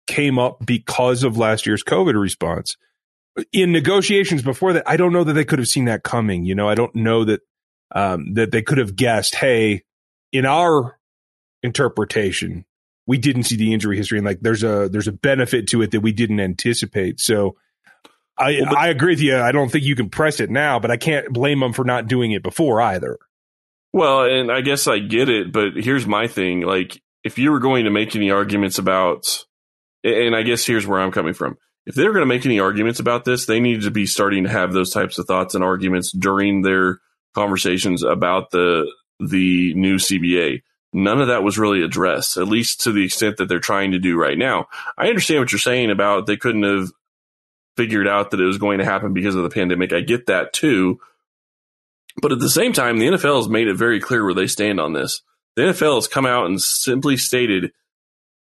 came 0.08 0.40
up 0.40 0.66
because 0.66 1.24
of 1.24 1.38
last 1.38 1.66
year's 1.66 1.84
COVID 1.84 2.20
response. 2.20 2.78
In 3.54 3.72
negotiations 3.72 4.42
before 4.42 4.74
that, 4.74 4.90
I 4.90 4.98
don't 4.98 5.14
know 5.14 5.24
that 5.24 5.34
they 5.34 5.46
could 5.46 5.60
have 5.60 5.68
seen 5.68 5.86
that 5.86 6.04
coming. 6.04 6.44
You 6.46 6.56
know, 6.56 6.68
I 6.68 6.76
don't 6.76 6.96
know 6.96 7.24
that, 7.26 7.42
um, 7.94 8.34
that 8.34 8.52
they 8.52 8.64
could 8.64 8.80
have 8.80 8.96
guessed, 8.96 9.36
hey, 9.36 9.84
in 10.32 10.46
our 10.46 10.98
interpretation, 11.62 12.66
we 13.06 13.18
didn't 13.18 13.44
see 13.44 13.56
the 13.56 13.74
injury 13.74 13.98
history 13.98 14.18
and 14.18 14.28
like 14.28 14.42
there's 14.42 14.64
a 14.64 14.90
there's 14.90 15.08
a 15.08 15.14
benefit 15.14 15.68
to 15.70 15.82
it 15.82 15.92
that 15.92 16.02
we 16.02 16.12
didn't 16.12 16.40
anticipate. 16.40 17.20
So 17.20 17.56
I 18.38 18.60
well, 18.62 18.70
but, 18.70 18.78
I 18.78 18.88
agree 18.90 19.14
with 19.14 19.22
you. 19.22 19.38
I 19.38 19.52
don't 19.52 19.72
think 19.72 19.86
you 19.86 19.96
can 19.96 20.10
press 20.10 20.40
it 20.40 20.52
now, 20.52 20.80
but 20.80 20.92
I 20.92 20.98
can't 20.98 21.32
blame 21.32 21.62
them 21.62 21.74
for 21.74 21.86
not 21.86 22.08
doing 22.08 22.32
it 22.34 22.44
before 22.44 22.82
either. 22.82 23.18
Well, 23.94 24.26
and 24.26 24.52
I 24.52 24.62
guess 24.62 24.88
I 24.88 25.00
get 25.00 25.30
it, 25.30 25.52
but 25.52 25.76
here's 25.76 26.06
my 26.06 26.28
thing. 26.28 26.62
Like 26.62 27.02
if 27.24 27.40
you 27.40 27.52
were 27.52 27.60
going 27.60 27.86
to 27.86 27.90
make 27.90 28.16
any 28.16 28.30
arguments 28.30 28.78
about 28.78 29.46
and 30.08 30.36
I 30.36 30.44
guess 30.44 30.66
here's 30.66 30.88
where 30.88 31.00
I'm 31.00 31.12
coming 31.12 31.34
from. 31.34 31.58
If 31.86 31.96
they're 31.96 32.12
going 32.12 32.22
to 32.22 32.26
make 32.26 32.46
any 32.46 32.60
arguments 32.60 33.00
about 33.00 33.24
this, 33.24 33.46
they 33.46 33.60
need 33.60 33.84
to 33.84 33.92
be 33.92 34.06
starting 34.06 34.44
to 34.44 34.50
have 34.50 34.74
those 34.74 34.92
types 34.92 35.18
of 35.18 35.26
thoughts 35.26 35.56
and 35.56 35.64
arguments 35.64 36.12
during 36.12 36.62
their 36.62 37.00
conversations 37.34 38.04
about 38.04 38.52
the 38.52 38.92
the 39.20 39.74
new 39.74 39.96
CBA 39.96 40.62
none 40.94 41.22
of 41.22 41.28
that 41.28 41.44
was 41.44 41.58
really 41.58 41.84
addressed, 41.84 42.38
at 42.38 42.48
least 42.48 42.82
to 42.82 42.92
the 42.92 43.06
extent 43.06 43.38
that 43.38 43.48
they're 43.48 43.60
trying 43.60 43.92
to 43.92 44.00
do 44.00 44.18
right 44.18 44.38
now. 44.38 44.68
I 44.98 45.08
understand 45.08 45.40
what 45.40 45.52
you're 45.52 45.60
saying 45.60 45.92
about 45.92 46.26
they 46.26 46.38
couldn't 46.38 46.64
have 46.64 46.90
figured 47.76 48.08
out 48.08 48.32
that 48.32 48.40
it 48.40 48.46
was 48.46 48.58
going 48.58 48.80
to 48.80 48.86
happen 48.86 49.14
because 49.14 49.36
of 49.36 49.44
the 49.44 49.50
pandemic. 49.50 49.94
I 49.94 50.02
get 50.02 50.28
that 50.28 50.54
too. 50.54 51.00
But 52.20 52.32
at 52.32 52.40
the 52.40 52.50
same 52.50 52.74
time, 52.74 52.98
the 52.98 53.08
NFL 53.08 53.38
has 53.38 53.50
made 53.50 53.68
it 53.68 53.76
very 53.76 54.00
clear 54.00 54.26
where 54.26 54.34
they 54.34 54.48
stand 54.48 54.80
on 54.80 54.94
this. 54.94 55.22
The 55.56 55.64
NFL 55.64 55.96
has 55.96 56.08
come 56.08 56.26
out 56.26 56.48
and 56.48 56.60
simply 56.60 57.18
stated 57.18 57.72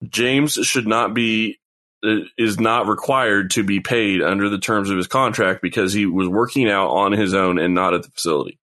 James 0.02 0.54
should 0.54 0.86
not 0.86 1.14
be 1.14 1.58
uh, 2.04 2.16
is 2.36 2.60
not 2.60 2.86
required 2.86 3.50
to 3.52 3.62
be 3.62 3.80
paid 3.80 4.22
under 4.22 4.48
the 4.48 4.58
terms 4.58 4.90
of 4.90 4.96
his 4.96 5.06
contract 5.06 5.62
because 5.62 5.92
he 5.92 6.06
was 6.06 6.28
working 6.28 6.68
out 6.68 6.88
on 6.88 7.12
his 7.12 7.34
own 7.34 7.58
and 7.58 7.74
not 7.74 7.94
at 7.94 8.02
the 8.02 8.10
facility. 8.10 8.58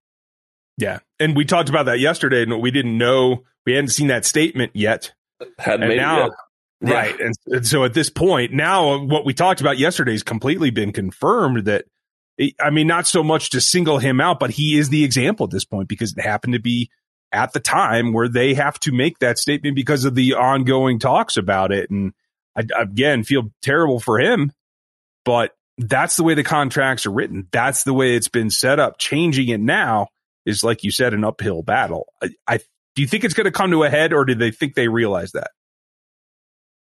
Yeah. 0.78 1.00
And 1.20 1.36
we 1.36 1.46
talked 1.46 1.70
about 1.70 1.88
that 1.88 2.00
yesterday 2.00 2.44
and 2.44 2.62
we 2.62 2.72
didn't 2.72 2.98
know 2.98 3.44
we 3.66 3.74
hadn't 3.74 3.90
seen 3.90 4.08
that 4.08 4.26
statement 4.26 4.72
yet. 4.74 5.14
Hadn't 5.58 5.90
and 5.90 5.98
now, 5.98 6.32
yeah. 6.82 6.94
right? 6.94 7.20
And, 7.20 7.36
and, 7.48 7.66
so 7.66 7.84
at 7.84 7.94
this 7.94 8.10
point, 8.10 8.54
now 8.54 9.04
what 9.06 9.26
we 9.26 9.34
talked 9.34 9.62
about 9.62 9.78
yesterday 9.78 10.12
has 10.12 10.24
completely 10.24 10.70
been 10.70 10.92
confirmed. 10.92 11.66
That 11.66 11.86
I 12.60 12.70
mean, 12.70 12.88
not 12.88 13.08
so 13.08 13.24
much 13.24 13.52
to 13.52 13.62
single 13.62 14.00
him 14.00 14.20
out, 14.20 14.40
but 14.40 14.52
he 14.52 14.78
is 14.78 14.90
the 14.90 15.04
example 15.04 15.46
at 15.46 15.52
this 15.52 15.66
point 15.66 15.88
because 15.88 16.16
it 16.16 16.22
happened 16.22 16.54
to 16.54 16.60
be 16.60 16.90
at 17.32 17.54
the 17.54 17.60
time 17.60 18.14
where 18.14 18.28
they 18.28 18.54
have 18.54 18.80
to 18.82 18.92
make 18.92 19.20
that 19.20 19.38
statement 19.38 19.76
because 19.76 20.06
of 20.06 20.16
the 20.16 20.34
ongoing 20.34 21.00
talks 21.00 21.38
about 21.38 21.72
it. 21.72 21.90
And 21.90 22.14
I, 22.56 22.64
again, 22.78 23.24
feel 23.24 23.52
terrible 23.62 24.00
for 24.00 24.20
him, 24.20 24.52
but 25.24 25.56
that's 25.78 26.18
the 26.18 26.24
way 26.24 26.34
the 26.34 26.44
contracts 26.44 27.06
are 27.06 27.12
written. 27.12 27.48
That's 27.52 27.84
the 27.84 27.94
way 27.94 28.16
it's 28.16 28.28
been 28.28 28.50
set 28.50 28.80
up. 28.80 28.98
Changing 28.98 29.50
it 29.50 29.60
now 29.60 30.08
is, 30.46 30.64
like 30.64 30.84
you 30.84 30.92
said, 30.92 31.14
an 31.14 31.24
uphill 31.24 31.64
battle. 31.64 32.08
I, 32.22 32.30
I 32.48 32.60
do 32.96 33.02
you 33.02 33.08
think 33.08 33.24
it's 33.24 33.34
going 33.34 33.46
to 33.46 33.52
come 33.52 33.72
to 33.72 33.84
a 33.84 33.90
head, 33.90 34.14
or 34.14 34.26
do 34.26 34.36
they 34.36 34.52
think 34.52 34.76
they 34.76 34.88
realize 34.90 35.32
that? 35.32 35.52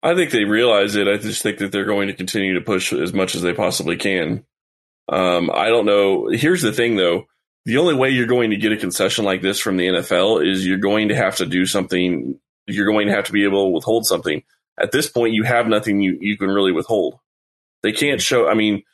I 0.02 0.14
think 0.14 0.30
they 0.30 0.44
realize 0.44 0.94
it. 0.94 1.08
I 1.08 1.16
just 1.16 1.42
think 1.42 1.58
that 1.58 1.72
they're 1.72 1.84
going 1.84 2.06
to 2.06 2.14
continue 2.14 2.54
to 2.54 2.60
push 2.60 2.92
as 2.92 3.12
much 3.12 3.34
as 3.34 3.42
they 3.42 3.52
possibly 3.52 3.96
can. 3.96 4.44
Um, 5.08 5.50
I 5.52 5.68
don't 5.68 5.86
know. 5.86 6.28
Here's 6.28 6.62
the 6.62 6.72
thing, 6.72 6.96
though: 6.96 7.24
the 7.68 7.76
only 7.76 7.94
way 7.94 8.08
you're 8.08 8.24
going 8.24 8.48
to 8.48 8.56
get 8.56 8.72
a 8.72 8.78
concession 8.78 9.26
like 9.26 9.42
this 9.42 9.60
from 9.60 9.76
the 9.76 9.88
NFL 9.88 10.42
is 10.42 10.66
you're 10.66 10.78
going 10.78 11.08
to 11.08 11.14
have 11.14 11.36
to 11.36 11.44
do 11.44 11.66
something. 11.66 12.40
You're 12.66 12.86
going 12.86 13.08
to 13.08 13.12
have 13.12 13.26
to 13.26 13.32
be 13.32 13.44
able 13.44 13.66
to 13.66 13.74
withhold 13.74 14.06
something. 14.06 14.42
At 14.80 14.90
this 14.90 15.06
point, 15.06 15.34
you 15.34 15.42
have 15.42 15.66
nothing 15.66 16.00
you, 16.00 16.16
you 16.18 16.38
can 16.38 16.48
really 16.48 16.72
withhold. 16.72 17.18
They 17.82 17.92
can't 17.92 18.22
show, 18.22 18.48
I 18.48 18.54
mean, 18.54 18.84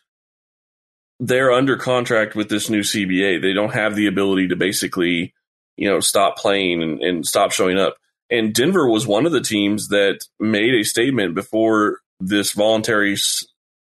they're 1.21 1.53
under 1.53 1.77
contract 1.77 2.35
with 2.35 2.49
this 2.49 2.69
new 2.69 2.81
CBA. 2.81 3.41
They 3.41 3.53
don't 3.53 3.75
have 3.75 3.95
the 3.95 4.09
ability 4.09 4.49
to 4.49 4.57
basically, 4.57 5.35
you 5.77 5.89
know, 5.89 6.01
stop 6.01 6.37
playing 6.37 6.83
and, 6.83 7.01
and 7.01 7.25
stop 7.25 7.53
showing 7.53 7.79
up. 7.79 7.95
And 8.29 8.53
Denver 8.53 8.89
was 8.91 9.07
one 9.07 9.25
of 9.25 9.31
the 9.31 9.41
teams 9.41 9.87
that 9.91 10.27
made 10.41 10.75
a 10.75 10.83
statement 10.83 11.37
before 11.37 12.01
this 12.19 12.51
voluntary 12.51 13.17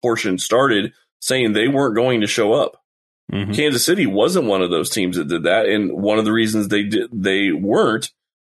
portion 0.03 0.37
started 0.37 0.93
saying 1.21 1.53
they 1.53 1.69
weren't 1.69 1.95
going 1.95 2.21
to 2.21 2.27
show 2.27 2.53
up. 2.53 2.83
Mm-hmm. 3.31 3.53
Kansas 3.53 3.85
City 3.85 4.05
wasn't 4.05 4.45
one 4.45 4.61
of 4.61 4.69
those 4.69 4.89
teams 4.89 5.17
that 5.17 5.27
did 5.27 5.43
that, 5.43 5.67
and 5.67 5.91
one 5.91 6.19
of 6.19 6.25
the 6.25 6.31
reasons 6.31 6.67
they 6.67 6.83
did 6.83 7.09
they 7.11 7.51
weren't 7.51 8.11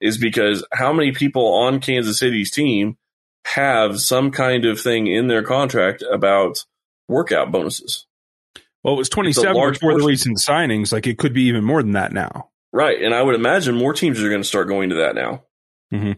is 0.01 0.17
because 0.17 0.65
how 0.73 0.91
many 0.91 1.11
people 1.11 1.45
on 1.45 1.79
Kansas 1.79 2.19
City's 2.19 2.51
team 2.51 2.97
have 3.45 3.99
some 3.99 4.31
kind 4.31 4.65
of 4.65 4.79
thing 4.79 5.07
in 5.07 5.27
their 5.27 5.43
contract 5.43 6.03
about 6.11 6.65
workout 7.07 7.51
bonuses? 7.51 8.05
Well, 8.83 8.93
it 8.93 8.97
was 8.97 9.09
27 9.09 9.53
before 9.53 9.73
portion. 9.73 9.99
the 9.99 10.05
recent 10.05 10.37
signings. 10.37 10.91
Like 10.91 11.07
it 11.07 11.17
could 11.17 11.33
be 11.33 11.43
even 11.43 11.63
more 11.63 11.81
than 11.81 11.93
that 11.93 12.11
now. 12.13 12.49
Right. 12.71 13.01
And 13.01 13.15
I 13.15 13.21
would 13.21 13.35
imagine 13.35 13.75
more 13.75 13.93
teams 13.93 14.21
are 14.21 14.29
going 14.29 14.41
to 14.41 14.47
start 14.47 14.67
going 14.67 14.89
to 14.89 14.95
that 14.97 15.15
now. 15.15 15.43
Mm-hmm. 15.93 16.11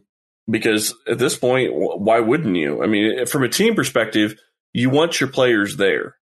Because 0.49 0.93
at 1.07 1.17
this 1.17 1.37
point, 1.37 1.71
why 1.73 2.19
wouldn't 2.19 2.55
you? 2.55 2.83
I 2.83 2.87
mean, 2.87 3.25
from 3.25 3.43
a 3.43 3.49
team 3.49 3.75
perspective, 3.75 4.39
you 4.73 4.89
want 4.89 5.19
your 5.19 5.29
players 5.29 5.77
there. 5.77 6.15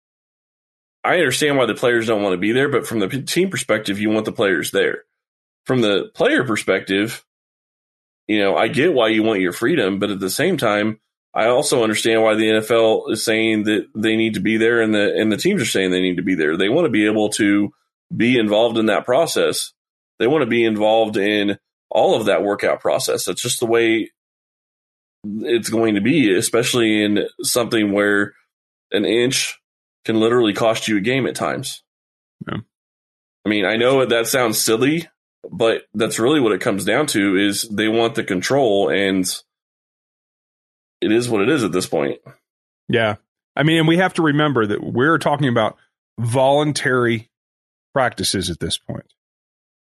I 1.04 1.16
understand 1.16 1.58
why 1.58 1.66
the 1.66 1.74
players 1.74 2.06
don't 2.06 2.22
want 2.22 2.32
to 2.32 2.38
be 2.38 2.52
there, 2.52 2.68
but 2.68 2.86
from 2.86 3.00
the 3.00 3.08
team 3.22 3.50
perspective, 3.50 4.00
you 4.00 4.08
want 4.08 4.24
the 4.24 4.32
players 4.32 4.70
there. 4.70 5.04
From 5.66 5.82
the 5.82 6.10
player 6.14 6.44
perspective, 6.44 7.24
you 8.26 8.38
know, 8.38 8.56
I 8.56 8.68
get 8.68 8.94
why 8.94 9.08
you 9.08 9.22
want 9.22 9.40
your 9.40 9.52
freedom, 9.52 9.98
but 9.98 10.10
at 10.10 10.20
the 10.20 10.30
same 10.30 10.56
time, 10.56 11.00
I 11.34 11.48
also 11.48 11.82
understand 11.82 12.22
why 12.22 12.36
the 12.36 12.48
NFL 12.48 13.10
is 13.10 13.24
saying 13.24 13.64
that 13.64 13.88
they 13.94 14.16
need 14.16 14.34
to 14.34 14.40
be 14.40 14.56
there 14.56 14.80
and 14.80 14.94
the 14.94 15.14
and 15.14 15.32
the 15.32 15.36
teams 15.36 15.60
are 15.60 15.66
saying 15.66 15.90
they 15.90 16.00
need 16.00 16.16
to 16.16 16.22
be 16.22 16.36
there. 16.36 16.56
They 16.56 16.68
want 16.68 16.86
to 16.86 16.90
be 16.90 17.06
able 17.06 17.30
to 17.30 17.72
be 18.14 18.38
involved 18.38 18.78
in 18.78 18.86
that 18.86 19.04
process. 19.04 19.72
They 20.18 20.28
want 20.28 20.42
to 20.42 20.50
be 20.50 20.64
involved 20.64 21.16
in 21.16 21.58
all 21.90 22.14
of 22.14 22.26
that 22.26 22.44
workout 22.44 22.80
process. 22.80 23.24
That's 23.24 23.42
just 23.42 23.60
the 23.60 23.66
way 23.66 24.10
it's 25.24 25.70
going 25.70 25.96
to 25.96 26.00
be, 26.00 26.34
especially 26.34 27.02
in 27.02 27.26
something 27.42 27.92
where 27.92 28.34
an 28.92 29.04
inch 29.04 29.58
can 30.04 30.20
literally 30.20 30.52
cost 30.52 30.88
you 30.88 30.96
a 30.98 31.00
game 31.00 31.26
at 31.26 31.34
times. 31.34 31.82
Yeah. 32.46 32.58
I 33.44 33.48
mean, 33.48 33.64
I 33.64 33.76
know 33.76 34.04
that 34.04 34.26
sounds 34.26 34.58
silly, 34.58 35.08
but 35.50 35.82
that's 35.94 36.18
really 36.18 36.40
what 36.40 36.52
it 36.52 36.60
comes 36.60 36.84
down 36.84 37.06
to 37.08 37.36
is 37.36 37.62
they 37.62 37.88
want 37.88 38.14
the 38.14 38.24
control 38.24 38.88
and 38.88 39.26
it 41.00 41.12
is 41.12 41.28
what 41.28 41.42
it 41.42 41.48
is 41.48 41.64
at 41.64 41.72
this 41.72 41.86
point. 41.86 42.20
Yeah. 42.88 43.16
I 43.56 43.62
mean, 43.62 43.78
and 43.78 43.88
we 43.88 43.98
have 43.98 44.14
to 44.14 44.22
remember 44.22 44.66
that 44.66 44.82
we're 44.82 45.18
talking 45.18 45.48
about 45.48 45.76
voluntary 46.18 47.30
practices 47.92 48.50
at 48.50 48.60
this 48.60 48.78
point. 48.78 49.06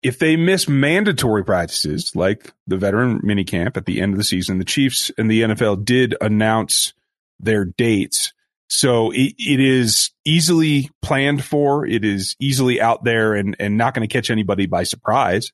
If 0.01 0.17
they 0.17 0.37
miss 0.37 0.69
mandatory 0.69 1.43
practices 1.43 2.15
like 2.15 2.53
the 2.67 2.77
veteran 2.77 3.19
minicamp 3.21 3.75
at 3.75 3.85
the 3.85 3.99
end 3.99 4.13
of 4.13 4.17
the 4.17 4.23
season, 4.23 4.57
the 4.57 4.65
Chiefs 4.65 5.11
and 5.17 5.29
the 5.29 5.41
NFL 5.41 5.83
did 5.83 6.15
announce 6.21 6.93
their 7.39 7.65
dates 7.65 8.33
so 8.69 9.09
it, 9.11 9.33
it 9.37 9.59
is 9.59 10.11
easily 10.25 10.89
planned 11.01 11.43
for. 11.43 11.85
It 11.85 12.05
is 12.05 12.35
easily 12.39 12.79
out 12.79 13.03
there 13.03 13.33
and, 13.33 13.55
and 13.59 13.77
not 13.77 13.95
going 13.95 14.07
to 14.07 14.13
catch 14.13 14.29
anybody 14.29 14.67
by 14.67 14.83
surprise. 14.83 15.51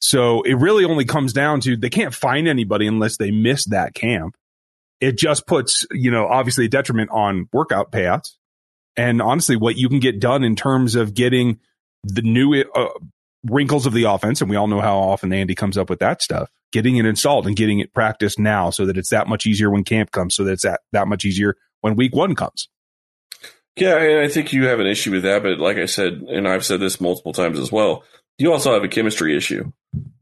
So 0.00 0.42
it 0.42 0.54
really 0.54 0.84
only 0.84 1.04
comes 1.04 1.32
down 1.32 1.60
to 1.60 1.76
they 1.76 1.90
can't 1.90 2.14
find 2.14 2.48
anybody 2.48 2.86
unless 2.86 3.18
they 3.18 3.30
miss 3.30 3.66
that 3.66 3.94
camp. 3.94 4.34
It 5.00 5.18
just 5.18 5.46
puts, 5.46 5.86
you 5.92 6.10
know, 6.10 6.26
obviously 6.26 6.64
a 6.64 6.68
detriment 6.68 7.10
on 7.10 7.48
workout 7.52 7.92
payouts 7.92 8.30
and 8.96 9.20
honestly 9.20 9.56
what 9.56 9.76
you 9.76 9.88
can 9.88 10.00
get 10.00 10.20
done 10.20 10.42
in 10.42 10.56
terms 10.56 10.94
of 10.94 11.14
getting 11.14 11.60
the 12.04 12.22
new 12.22 12.54
uh, 12.54 12.88
wrinkles 13.44 13.84
of 13.84 13.92
the 13.92 14.04
offense. 14.04 14.40
And 14.40 14.48
we 14.48 14.56
all 14.56 14.68
know 14.68 14.80
how 14.80 14.98
often 14.98 15.32
Andy 15.32 15.54
comes 15.54 15.76
up 15.76 15.90
with 15.90 15.98
that 15.98 16.22
stuff, 16.22 16.50
getting 16.72 16.96
it 16.96 17.04
installed 17.04 17.46
and 17.46 17.56
getting 17.56 17.80
it 17.80 17.92
practiced 17.92 18.38
now 18.38 18.70
so 18.70 18.86
that 18.86 18.96
it's 18.96 19.10
that 19.10 19.28
much 19.28 19.46
easier 19.46 19.70
when 19.70 19.84
camp 19.84 20.10
comes, 20.12 20.34
so 20.34 20.44
that 20.44 20.52
it's 20.52 20.62
that, 20.62 20.80
that 20.92 21.08
much 21.08 21.26
easier 21.26 21.56
when 21.84 21.96
week 21.96 22.14
one 22.14 22.34
comes. 22.34 22.70
Yeah, 23.76 23.98
and 23.98 24.20
I 24.20 24.28
think 24.28 24.54
you 24.54 24.68
have 24.68 24.80
an 24.80 24.86
issue 24.86 25.10
with 25.10 25.24
that, 25.24 25.42
but 25.42 25.58
like 25.58 25.76
I 25.76 25.84
said, 25.84 26.14
and 26.14 26.48
I've 26.48 26.64
said 26.64 26.80
this 26.80 26.98
multiple 26.98 27.34
times 27.34 27.58
as 27.58 27.70
well, 27.70 28.04
you 28.38 28.52
also 28.52 28.72
have 28.72 28.84
a 28.84 28.88
chemistry 28.88 29.36
issue. 29.36 29.70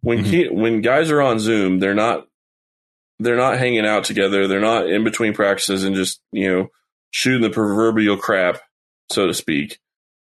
When 0.00 0.24
mm-hmm. 0.24 0.60
when 0.60 0.80
guys 0.80 1.08
are 1.12 1.22
on 1.22 1.38
Zoom, 1.38 1.78
they're 1.78 1.94
not 1.94 2.26
they're 3.20 3.36
not 3.36 3.58
hanging 3.58 3.86
out 3.86 4.02
together. 4.02 4.48
They're 4.48 4.58
not 4.58 4.88
in 4.88 5.04
between 5.04 5.34
practices 5.34 5.84
and 5.84 5.94
just 5.94 6.20
you 6.32 6.50
know 6.50 6.68
shooting 7.12 7.42
the 7.42 7.50
proverbial 7.50 8.16
crap, 8.16 8.60
so 9.12 9.28
to 9.28 9.34
speak. 9.34 9.78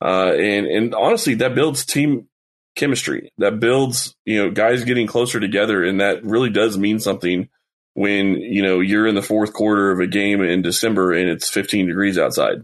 Uh, 0.02 0.32
and 0.32 0.66
and 0.66 0.94
honestly, 0.94 1.34
that 1.34 1.54
builds 1.54 1.84
team 1.84 2.28
chemistry. 2.76 3.30
That 3.36 3.60
builds 3.60 4.16
you 4.24 4.42
know 4.42 4.50
guys 4.50 4.84
getting 4.84 5.06
closer 5.06 5.38
together, 5.38 5.84
and 5.84 6.00
that 6.00 6.24
really 6.24 6.50
does 6.50 6.78
mean 6.78 6.98
something 6.98 7.50
when 7.96 8.36
you 8.36 8.62
know 8.62 8.80
you're 8.80 9.06
in 9.06 9.14
the 9.14 9.22
fourth 9.22 9.54
quarter 9.54 9.90
of 9.90 10.00
a 10.00 10.06
game 10.06 10.42
in 10.42 10.60
December 10.60 11.12
and 11.14 11.30
it's 11.30 11.48
15 11.48 11.86
degrees 11.86 12.18
outside. 12.18 12.58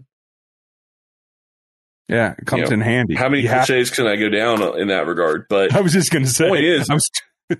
Yeah, 2.06 2.34
it 2.38 2.44
comes 2.44 2.60
you 2.60 2.66
know, 2.66 2.74
in 2.74 2.80
handy. 2.82 3.14
How 3.14 3.30
many 3.30 3.42
you 3.42 3.48
cliches 3.48 3.90
can 3.90 4.06
I 4.06 4.16
go 4.16 4.28
down 4.28 4.78
in 4.78 4.88
that 4.88 5.06
regard? 5.06 5.46
But 5.48 5.74
I 5.74 5.80
was 5.80 5.94
just 5.94 6.12
going 6.12 6.26
to 6.26 6.30
say, 6.30 6.48
point 6.48 6.64
is, 6.64 6.86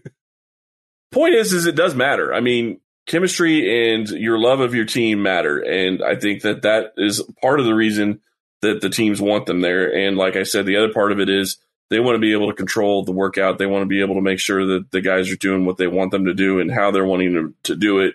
point 1.12 1.34
is, 1.34 1.54
is 1.54 1.64
it 1.64 1.74
does 1.74 1.94
matter. 1.94 2.34
I 2.34 2.40
mean, 2.40 2.80
chemistry 3.06 3.94
and 3.94 4.06
your 4.10 4.38
love 4.38 4.60
of 4.60 4.74
your 4.74 4.84
team 4.84 5.22
matter, 5.22 5.58
and 5.58 6.02
I 6.02 6.16
think 6.16 6.42
that 6.42 6.62
that 6.62 6.92
is 6.98 7.22
part 7.40 7.58
of 7.58 7.64
the 7.64 7.74
reason 7.74 8.20
that 8.60 8.82
the 8.82 8.90
teams 8.90 9.18
want 9.18 9.46
them 9.46 9.62
there. 9.62 9.90
And 9.90 10.18
like 10.18 10.36
I 10.36 10.42
said, 10.42 10.66
the 10.66 10.76
other 10.76 10.92
part 10.92 11.10
of 11.10 11.20
it 11.20 11.30
is 11.30 11.56
they 11.92 12.00
want 12.00 12.14
to 12.14 12.20
be 12.20 12.32
able 12.32 12.48
to 12.48 12.56
control 12.56 13.04
the 13.04 13.12
workout. 13.12 13.58
They 13.58 13.66
want 13.66 13.82
to 13.82 13.86
be 13.86 14.00
able 14.00 14.14
to 14.14 14.22
make 14.22 14.38
sure 14.38 14.64
that 14.64 14.90
the 14.92 15.02
guys 15.02 15.30
are 15.30 15.36
doing 15.36 15.66
what 15.66 15.76
they 15.76 15.86
want 15.86 16.10
them 16.10 16.24
to 16.24 16.32
do 16.32 16.58
and 16.58 16.70
how 16.70 16.90
they're 16.90 17.04
wanting 17.04 17.34
to, 17.34 17.54
to 17.64 17.76
do 17.76 17.98
it. 17.98 18.14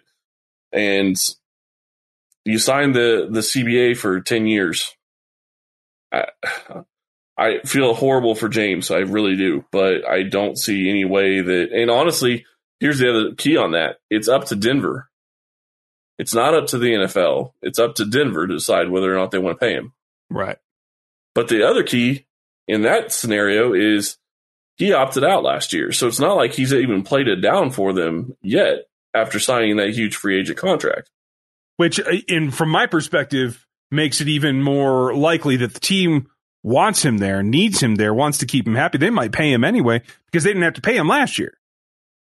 And 0.72 1.16
you 2.44 2.58
signed 2.58 2.96
the, 2.96 3.28
the 3.30 3.42
CBA 3.42 3.96
for 3.96 4.20
10 4.20 4.48
years. 4.48 4.96
I, 6.12 6.26
I 7.38 7.60
feel 7.66 7.94
horrible 7.94 8.34
for 8.34 8.50
James. 8.50 8.90
I 8.90 9.02
really 9.02 9.36
do, 9.36 9.64
but 9.72 10.10
I 10.10 10.24
don't 10.24 10.58
see 10.58 10.90
any 10.90 11.06
way 11.06 11.42
that, 11.42 11.72
and 11.72 11.92
honestly, 11.92 12.48
here's 12.80 12.98
the 12.98 13.12
other 13.12 13.36
key 13.36 13.58
on 13.58 13.74
that. 13.74 13.98
It's 14.10 14.28
up 14.28 14.46
to 14.46 14.56
Denver. 14.56 15.08
It's 16.18 16.34
not 16.34 16.56
up 16.56 16.66
to 16.68 16.80
the 16.80 16.94
NFL. 16.94 17.52
It's 17.62 17.78
up 17.78 17.94
to 17.96 18.06
Denver 18.06 18.48
to 18.48 18.56
decide 18.56 18.90
whether 18.90 19.14
or 19.14 19.20
not 19.20 19.30
they 19.30 19.38
want 19.38 19.60
to 19.60 19.64
pay 19.64 19.74
him. 19.74 19.94
Right. 20.32 20.58
But 21.36 21.48
the 21.48 21.62
other 21.62 21.84
key 21.84 22.26
in 22.68 22.82
that 22.84 23.12
scenario 23.12 23.74
is 23.74 24.18
he 24.76 24.94
opted 24.94 25.24
out 25.24 25.44
last 25.44 25.74
year. 25.74 25.92
So 25.92 26.08
it's 26.08 26.20
not 26.20 26.38
like 26.38 26.54
he's 26.54 26.74
even 26.74 27.04
played 27.04 27.28
it 27.28 27.42
down 27.42 27.72
for 27.72 27.94
them 27.94 28.36
yet 28.42 28.86
after 29.14 29.40
signing 29.40 29.78
that 29.78 29.90
huge 29.90 30.16
free 30.16 30.40
agent 30.40 30.58
contract. 30.58 31.10
Which, 31.78 32.00
uh, 32.00 32.12
in 32.28 32.52
from 32.52 32.70
my 32.70 32.86
perspective, 32.88 33.66
makes 33.92 34.22
it 34.22 34.28
even 34.28 34.62
more 34.62 35.16
likely 35.16 35.58
that 35.58 35.74
the 35.74 35.80
team 35.80 36.28
wants 36.64 37.04
him 37.04 37.20
there, 37.20 37.44
needs 37.44 37.82
him 37.82 37.96
there, 37.96 38.14
wants 38.14 38.40
to 38.40 38.46
keep 38.46 38.68
him 38.68 38.76
happy. 38.76 38.98
They 38.98 39.10
might 39.10 39.32
pay 39.32 39.52
him 39.52 39.64
anyway 39.64 40.02
because 40.26 40.44
they 40.44 40.50
didn't 40.50 40.64
have 40.64 40.74
to 40.74 40.82
pay 40.82 40.98
him 40.98 41.08
last 41.08 41.40
year 41.40 41.58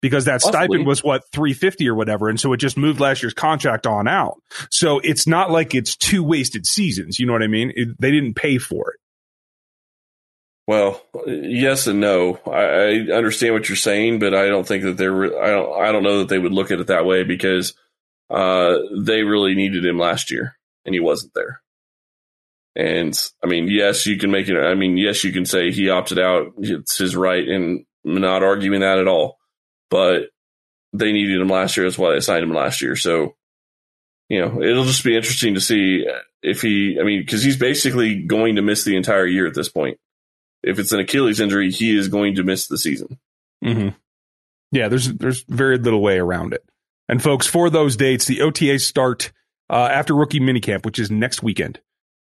because 0.03 0.27
that 0.27 0.41
Possibly. 0.41 0.67
stipend 0.67 0.87
was 0.87 1.03
what 1.03 1.25
350 1.33 1.89
or 1.89 1.95
whatever 1.95 2.29
and 2.29 2.39
so 2.39 2.53
it 2.53 2.59
just 2.59 2.77
moved 2.77 3.01
last 3.01 3.23
year's 3.23 3.35
contract 3.35 3.87
on 3.87 4.07
out 4.07 4.41
so 4.71 4.99
it's 5.01 5.27
not 5.27 5.51
like 5.51 5.75
it's 5.75 5.97
two 5.97 6.23
wasted 6.23 6.67
seasons 6.67 7.19
you 7.19 7.27
know 7.27 7.33
what 7.33 7.43
i 7.43 7.47
mean 7.47 7.73
it, 7.75 7.89
they 7.99 8.11
didn't 8.11 8.35
pay 8.35 8.59
for 8.59 8.91
it 8.91 9.01
well, 10.67 11.01
yes 11.27 11.87
and 11.87 12.01
no. 12.01 12.41
I, 12.45 12.61
I, 12.61 13.17
understand 13.17 13.55
what 13.55 13.69
you're 13.69 13.77
saying, 13.77 14.19
but 14.19 14.35
I 14.35 14.47
don't 14.47 14.67
think 14.67 14.83
that 14.83 14.97
they're. 14.97 15.41
I 15.41 15.51
don't. 15.51 15.81
I 15.81 15.93
don't 15.93 16.03
know 16.03 16.19
that 16.19 16.29
they 16.29 16.39
would 16.39 16.53
look 16.53 16.73
at 16.73 16.81
it 16.81 16.89
that 16.89 17.07
way 17.07 17.23
because 17.23 17.75
uh, 18.31 18.79
they 18.99 19.23
really 19.23 19.55
needed 19.55 19.87
him 19.87 19.99
last 19.99 20.31
year, 20.31 20.57
and 20.85 20.93
he 20.93 21.01
wasn't 21.01 21.35
there. 21.35 21.63
And 22.75 23.17
I 23.45 23.47
mean, 23.47 23.69
yes, 23.69 24.07
you 24.07 24.19
can 24.19 24.33
make 24.33 24.49
it. 24.49 24.59
I 24.59 24.75
mean, 24.75 24.99
yes, 24.99 25.23
you 25.23 25.33
can 25.33 25.47
say 25.47 25.71
he 25.71 25.89
opted 25.89 26.19
out. 26.19 26.55
It's 26.59 26.99
his 26.99 27.15
right, 27.15 27.47
and 27.47 27.85
I'm 28.05 28.21
not 28.21 28.43
arguing 28.43 28.81
that 28.81 28.99
at 28.99 29.09
all. 29.09 29.39
But 29.89 30.31
they 30.93 31.13
needed 31.13 31.41
him 31.41 31.49
last 31.49 31.77
year. 31.77 31.87
That's 31.87 31.99
why 31.99 32.13
they 32.13 32.21
signed 32.21 32.43
him 32.43 32.53
last 32.53 32.83
year. 32.83 32.97
So, 32.97 33.37
you 34.29 34.41
know, 34.41 34.61
it'll 34.61 34.85
just 34.85 35.05
be 35.05 35.17
interesting 35.17 35.55
to 35.55 35.61
see 35.61 36.05
if 36.43 36.61
he. 36.61 36.99
I 37.01 37.05
mean, 37.05 37.21
because 37.21 37.45
he's 37.45 37.57
basically 37.57 38.25
going 38.25 38.57
to 38.57 38.63
miss 38.63 38.83
the 38.83 38.97
entire 38.97 39.27
year 39.27 39.47
at 39.47 39.55
this 39.55 39.69
point 39.69 40.01
if 40.67 40.79
it's 40.79 40.93
an 40.93 41.01
Achilles 41.01 41.41
injury, 41.41 41.71
he 41.71 41.97
is 41.97 42.09
going 42.09 42.35
to 42.35 42.43
miss 42.43 42.67
the 42.67 42.77
season. 42.77 43.19
Mm-hmm. 43.65 43.97
Yeah, 44.73 44.89
there's 44.89 45.13
there's 45.15 45.45
very 45.49 45.79
little 45.79 46.03
way 46.03 46.19
around 46.19 46.53
it. 46.53 46.63
And 47.09 47.23
folks, 47.23 47.47
for 47.47 47.71
those 47.71 47.97
dates, 47.97 48.27
the 48.27 48.39
OTAs 48.41 48.81
start 48.81 49.33
uh, 49.71 49.89
after 49.93 50.15
rookie 50.15 50.41
minicamp, 50.41 50.85
which 50.85 50.99
is 50.99 51.11
next 51.11 51.43
weekend. 51.43 51.81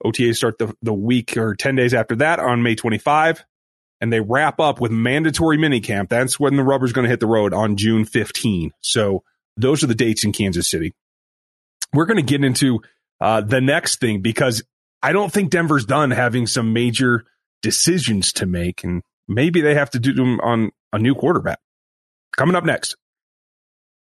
OTAs 0.04 0.36
start 0.36 0.58
the, 0.58 0.74
the 0.82 0.92
week 0.92 1.36
or 1.36 1.54
10 1.54 1.74
days 1.74 1.94
after 1.94 2.14
that 2.16 2.38
on 2.38 2.62
May 2.62 2.74
25. 2.74 3.44
and 4.00 4.12
they 4.12 4.20
wrap 4.20 4.60
up 4.60 4.80
with 4.80 4.90
mandatory 4.90 5.56
minicamp. 5.56 6.08
That's 6.08 6.38
when 6.38 6.56
the 6.56 6.62
rubber's 6.62 6.92
going 6.92 7.04
to 7.04 7.08
hit 7.10 7.20
the 7.20 7.26
road 7.26 7.54
on 7.54 7.76
June 7.76 8.04
15. 8.04 8.72
So 8.80 9.22
those 9.56 9.82
are 9.82 9.86
the 9.86 9.94
dates 9.94 10.24
in 10.24 10.32
Kansas 10.32 10.68
City. 10.68 10.94
We're 11.94 12.06
going 12.06 12.18
to 12.18 12.22
get 12.22 12.44
into 12.44 12.80
uh, 13.20 13.40
the 13.40 13.60
next 13.60 14.00
thing 14.00 14.20
because 14.20 14.62
I 15.02 15.12
don't 15.12 15.32
think 15.32 15.50
Denver's 15.50 15.86
done 15.86 16.10
having 16.10 16.46
some 16.46 16.72
major 16.72 17.24
decisions 17.62 18.32
to 18.34 18.46
make, 18.46 18.84
and 18.84 19.02
maybe 19.28 19.60
they 19.60 19.74
have 19.74 19.90
to 19.90 19.98
do 19.98 20.12
them 20.12 20.40
on 20.40 20.70
a 20.92 20.98
new 20.98 21.14
quarterback. 21.14 21.58
Coming 22.36 22.56
up 22.56 22.64
next. 22.64 22.96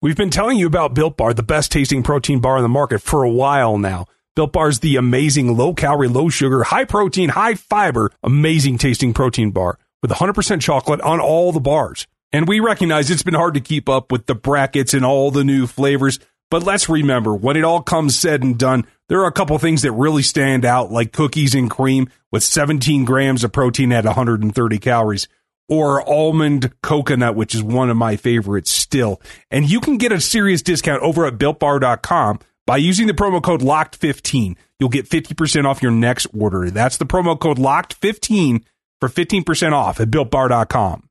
We've 0.02 0.18
been 0.18 0.30
telling 0.30 0.58
you 0.58 0.68
about 0.68 0.94
Built 0.94 1.18
Bar, 1.18 1.34
the 1.34 1.42
best 1.42 1.72
tasting 1.72 2.04
protein 2.04 2.40
bar 2.40 2.58
in 2.58 2.64
the 2.64 2.70
market 2.70 3.00
for 3.00 3.24
a 3.24 3.30
while 3.30 3.78
now. 3.78 4.06
Built 4.36 4.52
Bar 4.52 4.68
is 4.68 4.80
the 4.80 4.98
amazing 4.98 5.56
low 5.56 5.74
calorie, 5.74 6.10
low 6.10 6.30
sugar, 6.30 6.64
high 6.64 6.86
protein, 6.86 7.30
high 7.30 7.56
fiber, 7.56 8.12
amazing 8.22 8.78
tasting 8.78 9.14
protein 9.14 9.52
bar 9.52 9.80
with 10.02 10.12
100% 10.12 10.62
chocolate 10.62 11.02
on 11.02 11.20
all 11.20 11.52
the 11.52 11.60
bars. 11.60 12.06
And 12.32 12.48
we 12.48 12.60
recognize 12.60 13.10
it's 13.10 13.24
been 13.24 13.34
hard 13.34 13.54
to 13.54 13.62
keep 13.62 13.88
up 13.88 14.12
with 14.12 14.26
the 14.26 14.36
brackets 14.36 14.94
and 14.94 15.06
all 15.06 15.32
the 15.32 15.46
new 15.46 15.66
flavors. 15.68 16.20
But 16.52 16.64
let's 16.64 16.90
remember, 16.90 17.34
when 17.34 17.56
it 17.56 17.64
all 17.64 17.82
comes 17.82 18.20
said 18.20 18.44
and 18.44 18.58
done, 18.60 18.86
there 19.08 19.20
are 19.22 19.28
a 19.28 19.32
couple 19.32 19.58
things 19.60 19.84
that 19.84 19.92
really 19.92 20.24
stand 20.24 20.66
out, 20.66 20.92
like 20.92 21.12
cookies 21.12 21.54
and 21.54 21.70
cream 21.70 22.10
with 22.32 22.44
17 22.44 23.06
grams 23.06 23.44
of 23.44 23.52
protein 23.52 23.92
at 23.92 24.06
130 24.06 24.80
calories, 24.80 25.28
or 25.70 26.08
almond 26.08 26.74
coconut, 26.82 27.36
which 27.36 27.56
is 27.56 27.64
one 27.64 27.90
of 27.90 27.98
my 27.98 28.16
favorites 28.16 28.72
still. 28.72 29.22
And 29.52 29.70
you 29.70 29.80
can 29.80 29.98
get 29.98 30.12
a 30.12 30.20
serious 30.20 30.62
discount 30.62 31.02
over 31.02 31.26
at 31.26 31.38
builtbar.com 31.38 32.40
by 32.66 32.78
using 32.78 33.08
the 33.08 33.14
promo 33.14 33.42
code 33.42 33.62
LOCKED15. 33.62 34.56
You'll 34.80 34.90
get 34.90 35.10
50% 35.10 35.66
off 35.66 35.82
your 35.82 35.92
next 35.92 36.28
order. 36.38 36.70
That's 36.70 36.98
the 36.98 37.06
promo 37.06 37.40
code 37.40 37.58
LOCKED15 37.58 38.64
for 39.00 39.10
15% 39.10 39.74
off 39.74 40.00
at 40.00 40.10
builtbar.com. 40.10 41.10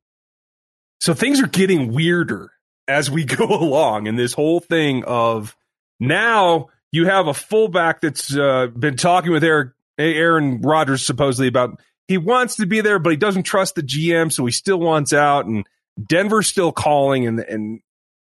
So 1.00 1.14
things 1.14 1.40
are 1.40 1.46
getting 1.46 1.92
weirder 1.92 2.50
as 2.88 3.10
we 3.10 3.24
go 3.24 3.46
along 3.46 4.06
in 4.06 4.16
this 4.16 4.32
whole 4.32 4.60
thing 4.60 5.04
of 5.04 5.56
now 6.00 6.68
you 6.94 7.06
have 7.06 7.26
a 7.26 7.34
fullback 7.34 8.00
that's 8.00 8.36
uh, 8.36 8.68
been 8.68 8.96
talking 8.96 9.32
with 9.32 9.42
Eric, 9.42 9.72
Aaron 9.98 10.60
Rodgers 10.60 11.04
supposedly 11.04 11.48
about 11.48 11.80
he 12.06 12.18
wants 12.18 12.54
to 12.56 12.66
be 12.66 12.82
there, 12.82 13.00
but 13.00 13.10
he 13.10 13.16
doesn't 13.16 13.42
trust 13.42 13.74
the 13.74 13.82
GM, 13.82 14.32
so 14.32 14.46
he 14.46 14.52
still 14.52 14.78
wants 14.78 15.12
out. 15.12 15.44
And 15.44 15.66
Denver's 16.08 16.46
still 16.46 16.70
calling, 16.70 17.26
and 17.26 17.40
and 17.40 17.80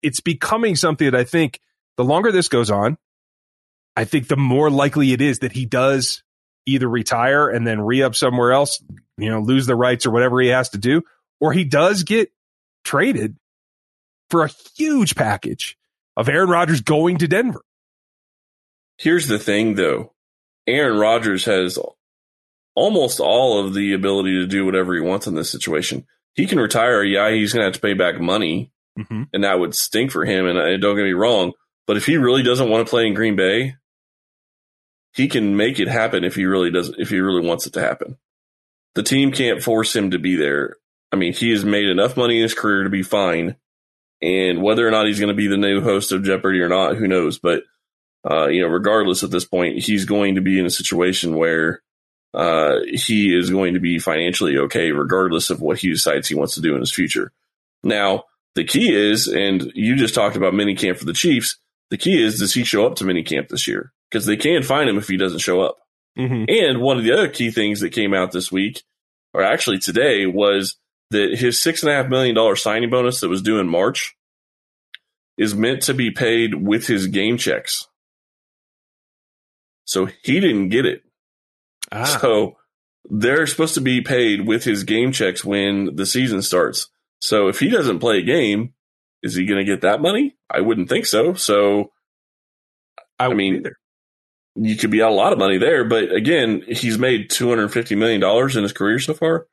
it's 0.02 0.20
becoming 0.20 0.75
something 0.75 1.04
that 1.04 1.14
I 1.14 1.25
think 1.25 1.60
the 1.98 2.04
longer 2.04 2.32
this 2.32 2.48
goes 2.48 2.70
on, 2.70 2.96
I 3.94 4.04
think 4.04 4.28
the 4.28 4.38
more 4.38 4.70
likely 4.70 5.12
it 5.12 5.20
is 5.20 5.40
that 5.40 5.52
he 5.52 5.66
does 5.66 6.22
either 6.64 6.88
retire 6.88 7.50
and 7.50 7.66
then 7.66 7.82
re 7.82 8.02
up 8.02 8.14
somewhere 8.14 8.52
else, 8.52 8.82
you 9.18 9.28
know, 9.28 9.40
lose 9.40 9.66
the 9.66 9.76
rights 9.76 10.06
or 10.06 10.10
whatever 10.10 10.40
he 10.40 10.48
has 10.48 10.70
to 10.70 10.78
do, 10.78 11.02
or 11.40 11.52
he 11.52 11.64
does 11.64 12.04
get 12.04 12.30
traded 12.84 13.36
for 14.30 14.44
a 14.44 14.50
huge 14.76 15.14
package 15.14 15.76
of 16.16 16.30
Aaron 16.30 16.48
Rodgers 16.48 16.80
going 16.80 17.18
to 17.18 17.28
Denver. 17.28 17.60
Here's 18.98 19.28
the 19.28 19.38
thing 19.38 19.74
though. 19.74 20.12
Aaron 20.66 20.98
Rodgers 20.98 21.44
has 21.44 21.78
almost 22.74 23.20
all 23.20 23.58
of 23.58 23.74
the 23.74 23.92
ability 23.92 24.32
to 24.40 24.46
do 24.46 24.64
whatever 24.64 24.94
he 24.94 25.00
wants 25.00 25.26
in 25.26 25.34
this 25.34 25.50
situation. 25.50 26.06
He 26.34 26.46
can 26.46 26.58
retire. 26.58 27.02
Yeah, 27.02 27.30
he's 27.30 27.52
going 27.52 27.62
to 27.62 27.66
have 27.66 27.74
to 27.74 27.80
pay 27.80 27.94
back 27.94 28.20
money 28.20 28.72
mm-hmm. 28.98 29.24
and 29.32 29.44
that 29.44 29.58
would 29.58 29.74
stink 29.74 30.10
for 30.10 30.24
him. 30.24 30.46
And, 30.46 30.58
and 30.58 30.82
don't 30.82 30.96
get 30.96 31.04
me 31.04 31.12
wrong, 31.12 31.52
but 31.86 31.96
if 31.96 32.06
he 32.06 32.16
really 32.16 32.42
doesn't 32.42 32.68
want 32.68 32.86
to 32.86 32.90
play 32.90 33.06
in 33.06 33.14
Green 33.14 33.36
Bay, 33.36 33.76
he 35.14 35.28
can 35.28 35.56
make 35.56 35.80
it 35.80 35.88
happen 35.88 36.24
if 36.24 36.34
he 36.34 36.44
really 36.44 36.70
does, 36.70 36.92
if 36.98 37.10
he 37.10 37.20
really 37.20 37.46
wants 37.46 37.66
it 37.66 37.72
to 37.74 37.80
happen. 37.80 38.18
The 38.94 39.02
team 39.02 39.32
can't 39.32 39.62
force 39.62 39.94
him 39.94 40.10
to 40.10 40.18
be 40.18 40.36
there. 40.36 40.76
I 41.12 41.16
mean, 41.16 41.32
he 41.32 41.50
has 41.50 41.64
made 41.64 41.88
enough 41.88 42.16
money 42.16 42.36
in 42.36 42.42
his 42.42 42.54
career 42.54 42.84
to 42.84 42.90
be 42.90 43.02
fine. 43.02 43.56
And 44.22 44.62
whether 44.62 44.86
or 44.86 44.90
not 44.90 45.06
he's 45.06 45.20
going 45.20 45.28
to 45.28 45.34
be 45.34 45.48
the 45.48 45.56
new 45.56 45.80
host 45.80 46.12
of 46.12 46.24
Jeopardy 46.24 46.60
or 46.60 46.68
not, 46.68 46.96
who 46.96 47.06
knows? 47.06 47.38
But, 47.38 47.62
uh, 48.28 48.48
you 48.48 48.62
know, 48.62 48.68
regardless 48.68 49.22
at 49.22 49.30
this 49.30 49.44
point, 49.44 49.78
he's 49.78 50.04
going 50.04 50.34
to 50.34 50.40
be 50.40 50.58
in 50.58 50.66
a 50.66 50.70
situation 50.70 51.36
where, 51.36 51.82
uh, 52.34 52.80
he 52.86 53.36
is 53.36 53.50
going 53.50 53.74
to 53.74 53.80
be 53.80 53.98
financially 53.98 54.58
okay, 54.58 54.90
regardless 54.90 55.48
of 55.48 55.60
what 55.60 55.78
he 55.78 55.90
decides 55.90 56.28
he 56.28 56.34
wants 56.34 56.54
to 56.54 56.60
do 56.60 56.74
in 56.74 56.80
his 56.80 56.92
future. 56.92 57.32
Now, 57.82 58.24
the 58.56 58.64
key 58.64 58.92
is, 58.92 59.28
and 59.28 59.70
you 59.74 59.96
just 59.96 60.14
talked 60.14 60.36
about 60.36 60.54
minicamp 60.54 60.98
for 60.98 61.04
the 61.04 61.12
Chiefs. 61.12 61.58
The 61.90 61.96
key 61.96 62.22
is, 62.22 62.40
does 62.40 62.52
he 62.52 62.64
show 62.64 62.86
up 62.86 62.96
to 62.96 63.04
minicamp 63.04 63.48
this 63.48 63.66
year? 63.66 63.92
Because 64.10 64.26
they 64.26 64.36
can 64.36 64.62
find 64.62 64.88
him 64.88 64.98
if 64.98 65.08
he 65.08 65.16
doesn't 65.16 65.38
show 65.38 65.60
up. 65.60 65.76
Mm-hmm. 66.18 66.44
And 66.48 66.80
one 66.80 66.98
of 66.98 67.04
the 67.04 67.12
other 67.12 67.28
key 67.28 67.50
things 67.50 67.80
that 67.80 67.90
came 67.90 68.14
out 68.14 68.32
this 68.32 68.50
week, 68.50 68.82
or 69.34 69.42
actually 69.42 69.78
today, 69.78 70.26
was 70.26 70.76
that 71.10 71.38
his 71.38 71.62
six 71.62 71.82
and 71.82 71.92
a 71.92 71.94
half 71.94 72.08
million 72.08 72.34
dollar 72.34 72.56
signing 72.56 72.90
bonus 72.90 73.20
that 73.20 73.28
was 73.28 73.42
due 73.42 73.60
in 73.60 73.68
March 73.68 74.16
is 75.38 75.54
meant 75.54 75.82
to 75.82 75.94
be 75.94 76.10
paid 76.10 76.54
with 76.54 76.86
his 76.86 77.06
game 77.06 77.36
checks. 77.36 77.86
So 79.87 80.07
he 80.22 80.40
didn't 80.40 80.68
get 80.68 80.85
it. 80.85 81.03
Ah. 81.90 82.05
So 82.05 82.57
they're 83.09 83.46
supposed 83.46 83.75
to 83.75 83.81
be 83.81 84.03
paid 84.03 84.46
with 84.46 84.64
his 84.64 84.85
game 84.85 85.12
checks 85.12 85.44
when 85.44 85.96
the 85.96 86.05
season 86.05 86.42
starts. 86.42 86.90
So 87.20 87.49
if 87.49 87.61
he 87.61 87.70
doesn't 87.70 88.01
play 88.01 88.18
a 88.18 88.22
game, 88.22 88.75
is 89.22 89.35
he 89.35 89.46
going 89.46 89.64
to 89.64 89.64
get 89.64 89.81
that 89.83 90.03
money? 90.03 90.37
I 90.51 90.61
wouldn't 90.61 90.88
think 90.88 91.07
so. 91.07 91.35
So, 91.35 91.92
I, 93.18 93.27
I 93.27 93.35
mean, 93.35 93.57
either. 93.57 93.77
you 94.57 94.77
could 94.77 94.90
be 94.90 95.03
out 95.03 95.11
a 95.11 95.14
lot 95.14 95.33
of 95.33 95.38
money 95.38 95.59
there, 95.59 95.85
but 95.85 96.12
again, 96.12 96.62
he's 96.66 96.99
made 96.99 97.31
$250 97.31 97.96
million 97.96 98.22
in 98.22 98.62
his 98.62 98.72
career 98.72 98.99
so 98.99 99.14
far 99.14 99.46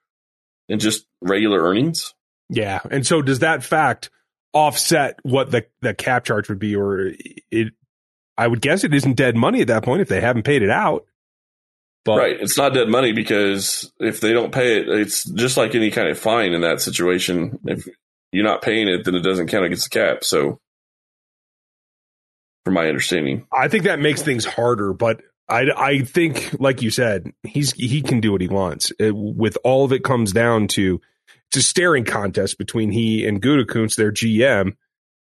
in 0.67 0.79
just 0.79 1.05
regular 1.21 1.61
earnings. 1.61 2.13
Yeah. 2.49 2.81
And 2.91 3.05
so 3.05 3.21
does 3.21 3.39
that 3.39 3.63
fact 3.63 4.09
offset 4.51 5.19
what 5.23 5.51
the, 5.51 5.65
the 5.81 5.93
cap 5.93 6.25
charge 6.25 6.49
would 6.49 6.59
be, 6.59 6.75
or 6.75 7.11
it, 7.51 7.73
I 8.37 8.47
would 8.47 8.61
guess 8.61 8.83
it 8.83 8.93
isn't 8.93 9.15
dead 9.15 9.35
money 9.35 9.61
at 9.61 9.67
that 9.67 9.83
point 9.83 10.01
if 10.01 10.09
they 10.09 10.21
haven't 10.21 10.43
paid 10.43 10.63
it 10.63 10.69
out. 10.69 11.05
But, 12.05 12.17
right. 12.17 12.37
It's 12.39 12.57
not 12.57 12.73
dead 12.73 12.89
money 12.89 13.13
because 13.13 13.91
if 13.99 14.19
they 14.19 14.33
don't 14.33 14.51
pay 14.51 14.77
it, 14.79 14.89
it's 14.89 15.23
just 15.23 15.55
like 15.55 15.73
any 15.73 15.89
kind 15.89 16.09
of 16.09 16.19
fine 16.19 16.53
in 16.53 16.61
that 16.61 16.81
situation. 16.81 17.59
If 17.65 17.87
you're 18.31 18.43
not 18.43 18.61
paying 18.61 18.89
it, 18.89 19.05
then 19.05 19.15
it 19.15 19.21
doesn't 19.21 19.47
count 19.47 19.65
against 19.65 19.89
the 19.89 19.97
cap. 19.97 20.23
So, 20.23 20.59
from 22.65 22.73
my 22.73 22.87
understanding, 22.87 23.47
I 23.53 23.67
think 23.69 23.85
that 23.85 23.99
makes 23.99 24.21
things 24.21 24.43
harder. 24.43 24.91
But 24.93 25.21
I, 25.47 25.67
I 25.75 25.99
think, 25.99 26.55
like 26.59 26.81
you 26.81 26.89
said, 26.89 27.31
he's 27.43 27.71
he 27.73 28.01
can 28.01 28.19
do 28.19 28.33
what 28.33 28.41
he 28.41 28.47
wants. 28.47 28.91
It, 28.99 29.15
with 29.15 29.57
all 29.63 29.85
of 29.85 29.93
it 29.93 30.03
comes 30.03 30.33
down 30.33 30.67
to 30.69 30.99
it's 31.49 31.57
a 31.57 31.61
staring 31.61 32.03
contest 32.03 32.57
between 32.57 32.91
he 32.91 33.25
and 33.25 33.41
Gutekunst, 33.41 33.95
their 33.95 34.11
GM. 34.11 34.75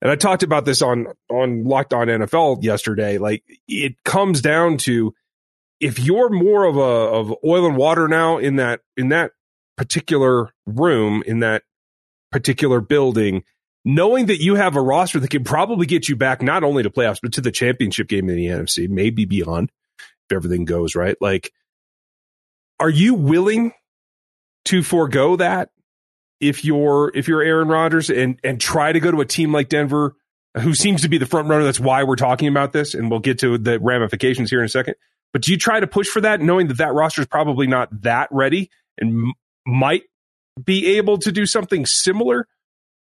And 0.06 0.12
I 0.12 0.18
talked 0.18 0.44
about 0.44 0.66
this 0.66 0.84
on 0.84 1.08
on 1.32 1.64
Locked 1.64 1.92
On 1.92 2.06
NFL 2.06 2.64
yesterday. 2.64 3.18
Like 3.18 3.44
it 3.68 4.04
comes 4.04 4.40
down 4.40 4.78
to 4.78 5.16
if 5.80 5.98
you're 5.98 6.30
more 6.30 6.66
of 6.66 6.78
a 6.78 6.80
of 6.80 7.34
oil 7.44 7.66
and 7.66 7.76
water 7.76 8.08
now 8.08 8.38
in 8.38 8.58
that 8.58 8.82
in 8.96 9.10
that 9.10 9.32
particular 9.76 10.54
room 10.68 11.24
in 11.26 11.40
that 11.40 11.64
particular 12.32 12.82
building, 12.82 13.46
knowing 13.84 14.28
that 14.28 14.44
you 14.44 14.54
have 14.54 14.76
a 14.76 14.82
roster 14.82 15.20
that 15.20 15.32
can 15.32 15.44
probably 15.44 15.88
get 15.88 16.08
you 16.08 16.16
back 16.16 16.40
not 16.40 16.64
only 16.64 16.84
to 16.84 16.92
playoffs 16.92 17.18
but 17.20 17.34
to 17.34 17.42
the 17.42 17.52
championship 17.52 18.08
game 18.08 18.30
in 18.30 18.36
the 18.36 18.46
NFC, 18.46 18.88
maybe 18.88 19.26
beyond 19.26 19.72
if 19.98 20.36
everything 20.36 20.66
goes 20.66 20.94
right. 20.94 21.18
Like, 21.20 21.52
are 22.80 22.92
you 22.92 23.16
willing 23.16 23.72
to 24.66 24.84
forego 24.84 25.38
that 25.38 25.72
if 26.40 26.66
you're 26.66 27.12
if 27.16 27.28
you're 27.28 27.42
Aaron 27.42 27.68
Rodgers 27.68 28.10
and 28.10 28.40
and 28.44 28.60
try 28.60 28.92
to 28.92 29.00
go 29.00 29.12
to 29.12 29.22
a 29.22 29.26
team 29.26 29.52
like 29.52 29.70
Denver? 29.70 30.16
Who 30.58 30.74
seems 30.74 31.02
to 31.02 31.10
be 31.10 31.18
the 31.18 31.26
front 31.26 31.50
runner? 31.50 31.66
That's 31.66 31.82
why 31.82 32.04
we're 32.04 32.16
talking 32.16 32.48
about 32.48 32.72
this, 32.72 32.94
and 32.94 33.12
we'll 33.12 33.20
get 33.20 33.40
to 33.40 33.58
the 33.58 33.78
ramifications 33.78 34.50
here 34.50 34.60
in 34.60 34.66
a 34.66 34.70
second. 34.70 34.96
But 35.34 35.42
do 35.42 35.52
you 35.52 35.58
try 35.58 35.82
to 35.82 35.88
push 35.88 36.08
for 36.08 36.22
that, 36.22 36.40
knowing 36.40 36.70
that 36.70 36.78
that 36.78 36.94
roster 36.94 37.20
is 37.20 37.28
probably 37.28 37.68
not 37.68 37.90
that 38.04 38.30
ready 38.32 38.70
and 38.98 39.10
m- 39.10 39.34
might 39.68 40.04
be 40.64 40.96
able 40.98 41.18
to 41.18 41.32
do 41.34 41.46
something 41.46 41.86
similar 41.86 42.48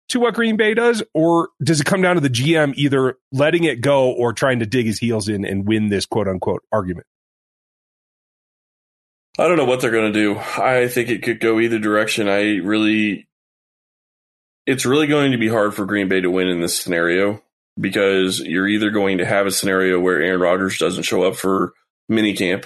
to 0.10 0.22
what 0.22 0.34
Green 0.34 0.56
Bay 0.56 0.74
does? 0.74 1.04
Or 1.14 1.50
does 1.62 1.82
it 1.82 1.86
come 1.86 2.02
down 2.02 2.16
to 2.16 2.22
the 2.22 2.30
GM 2.30 2.74
either 2.76 3.18
letting 3.34 3.66
it 3.66 3.82
go 3.82 4.12
or 4.12 4.32
trying 4.32 4.60
to 4.60 4.66
dig 4.66 4.86
his 4.86 4.98
heels 5.00 5.28
in 5.28 5.44
and 5.44 5.68
win 5.68 5.90
this 5.90 6.06
quote 6.06 6.30
unquote 6.30 6.64
argument? 6.72 7.06
I 9.38 9.48
don't 9.48 9.58
know 9.58 9.66
what 9.66 9.82
they're 9.82 9.92
going 9.92 10.12
to 10.12 10.20
do. 10.20 10.38
I 10.38 10.88
think 10.88 11.10
it 11.10 11.24
could 11.24 11.40
go 11.40 11.60
either 11.60 11.80
direction. 11.80 12.28
I 12.28 12.58
really, 12.58 13.28
it's 14.66 14.86
really 14.86 15.08
going 15.08 15.32
to 15.32 15.38
be 15.38 15.48
hard 15.48 15.74
for 15.74 15.86
Green 15.86 16.10
Bay 16.10 16.22
to 16.22 16.30
win 16.30 16.48
in 16.48 16.60
this 16.60 16.80
scenario 16.80 17.42
because 17.80 18.40
you're 18.40 18.68
either 18.68 18.90
going 18.90 19.20
to 19.20 19.26
have 19.26 19.48
a 19.48 19.52
scenario 19.52 20.00
where 20.00 20.22
Aaron 20.22 20.42
Rodgers 20.42 20.78
doesn't 20.78 21.04
show 21.04 21.24
up 21.24 21.36
for 21.36 21.74
minicamp, 22.12 22.66